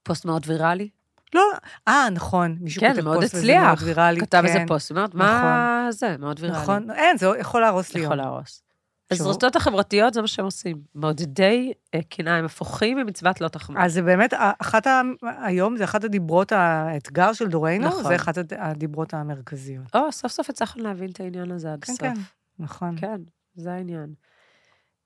[0.04, 0.90] פוסט מאוד ויראלי.
[1.36, 1.42] לא,
[1.88, 3.88] אה, נכון, מישהו כן, מאוד פוסט וזה מאוד הצליח.
[3.88, 4.20] ויראלי.
[4.20, 6.16] כתב איזה כן, פוסט, אומרת, מה זה?
[6.20, 6.62] מאוד ויראלי.
[6.62, 8.02] נכון, אין, זה יכול להרוס לי.
[8.02, 8.64] יכול להרוס.
[9.12, 9.22] אז.
[9.22, 10.78] הרשתות החברתיות, זה מה שהם עושים.
[10.96, 13.80] מעודדי אה, קנאה, הם הפוכים ממצוות לא תחמוד.
[13.82, 15.02] אז זה באמת, אחת ה...
[15.42, 18.04] היום זה אחת הדיברות, האתגר של דורנו, נכון.
[18.04, 19.96] זה אחת הד- הדיברות המרכזיות.
[19.96, 22.02] או, סוף סוף הצלחנו להבין את העניין הזה עד כן, הסוף.
[22.02, 22.14] כן,
[22.60, 22.96] נכון.
[22.98, 23.22] כן,
[23.56, 24.14] זה העניין.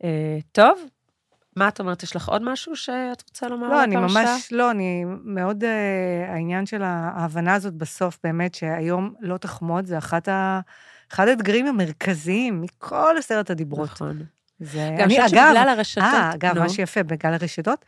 [0.04, 0.80] אה, טוב,
[1.56, 2.04] מה את אומרת?
[2.04, 3.96] יש לך עוד משהו שאת רוצה לומר לא, אני?
[3.96, 9.98] ממש, לא, אני מאוד, אה, העניין של ההבנה הזאת בסוף, באמת, שהיום לא תחמוד, זה
[9.98, 10.60] אחת ה...
[11.12, 13.90] אחד האתגרים המרכזיים מכל עשרת הדיברות.
[13.90, 14.24] נכון.
[14.60, 14.96] זה...
[14.98, 16.62] גם אני חושבת שבגלל הרשתות, אה, אגב, נו.
[16.62, 17.86] מה שיפה, בגלל הרשתות,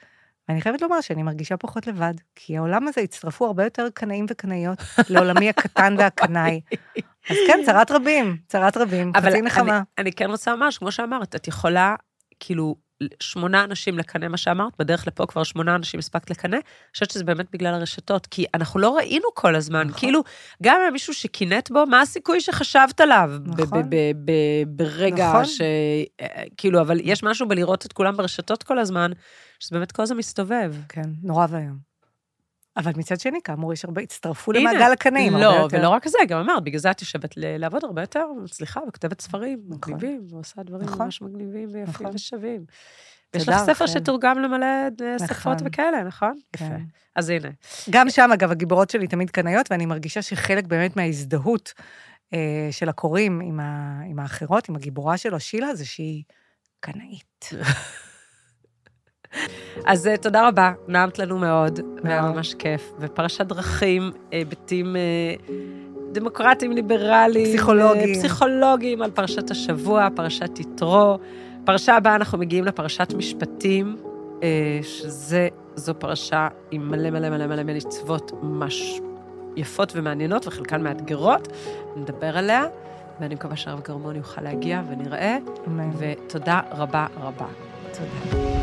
[0.49, 4.79] ואני חייבת לומר שאני מרגישה פחות לבד, כי העולם הזה הצטרפו הרבה יותר קנאים וקנאיות
[5.09, 6.61] לעולמי הקטן והקנאי.
[7.29, 9.81] אז כן, צרת רבים, צרת רבים, חצי אני, נחמה.
[9.97, 11.95] אני כן רוצה לומר שכמו שאמרת, את יכולה,
[12.39, 12.75] כאילו,
[13.19, 17.23] שמונה אנשים לקנא מה שאמרת, בדרך לפה כבר שמונה אנשים הספקת לקנא, אני חושבת שזה
[17.23, 19.99] באמת בגלל הרשתות, כי אנחנו לא ראינו כל הזמן, נכון.
[19.99, 20.23] כאילו,
[20.63, 23.89] גם אם מישהו שקינאת בו, מה הסיכוי שחשבת עליו נכון.
[24.67, 25.45] ברגע נכון.
[25.45, 25.61] ש...
[26.21, 29.11] אה, כאילו, אבל יש משהו בלראות את כולם ברשתות כל הזמן,
[29.59, 30.75] שזה באמת כל הזמן מסתובב.
[30.89, 31.86] כן, נורא ואיום.
[32.77, 35.67] אבל מצד שני, כאמור, יש הרבה, הצטרפו הנה, למעגל הקנאים, לא.
[35.71, 39.59] ולא רק זה, גם אמרת, בגלל זה את יושבת לעבוד הרבה יותר, מצליחה, וכותבת ספרים
[39.67, 39.93] נכון.
[39.93, 41.05] מגניבים, ועושה דברים נכון.
[41.05, 42.11] ממש מגניבים ויפים נכון.
[42.15, 42.65] ושווים.
[43.35, 43.87] יש לך ספר.
[43.87, 45.55] שתורגם למלא אה, שפות נכון.
[45.65, 46.39] וכאלה, נכון?
[46.53, 46.65] כן.
[46.65, 46.75] יפה.
[47.15, 47.49] אז הנה.
[47.89, 51.73] גם שם, אגב, הגיבורות שלי תמיד קנאיות, ואני מרגישה שחלק באמת מההזדהות
[52.33, 56.23] אה, של הקוראים עם, ה, עם האחרות, עם הגיבורה שלו, שילה, זה שהיא
[56.79, 57.49] קנאית.
[59.85, 62.21] אז אה, תודה רבה, נעמת לנו מאוד, והיה.
[62.21, 62.93] ממש כיף.
[62.99, 65.01] ופרשת דרכים, היבטים אה,
[66.11, 67.45] דמוקרטיים, ליברליים.
[67.45, 68.09] פסיכולוגיים.
[68.09, 71.17] אה, פסיכולוגיים על פרשת השבוע, פרשת יתרו.
[71.65, 73.97] פרשה הבאה אנחנו מגיעים לפרשת משפטים,
[74.43, 78.99] אה, שזה, זו פרשה עם מלא מלא מלא מלא מצוות ממש
[79.55, 81.47] יפות ומעניינות, וחלקן מאתגרות.
[81.95, 82.65] נדבר עליה,
[83.19, 85.89] ואני מקווה שהרב גרמון יוכל להגיע ונראה, אמן.
[85.97, 87.47] ותודה רבה רבה.
[87.91, 88.56] תודה.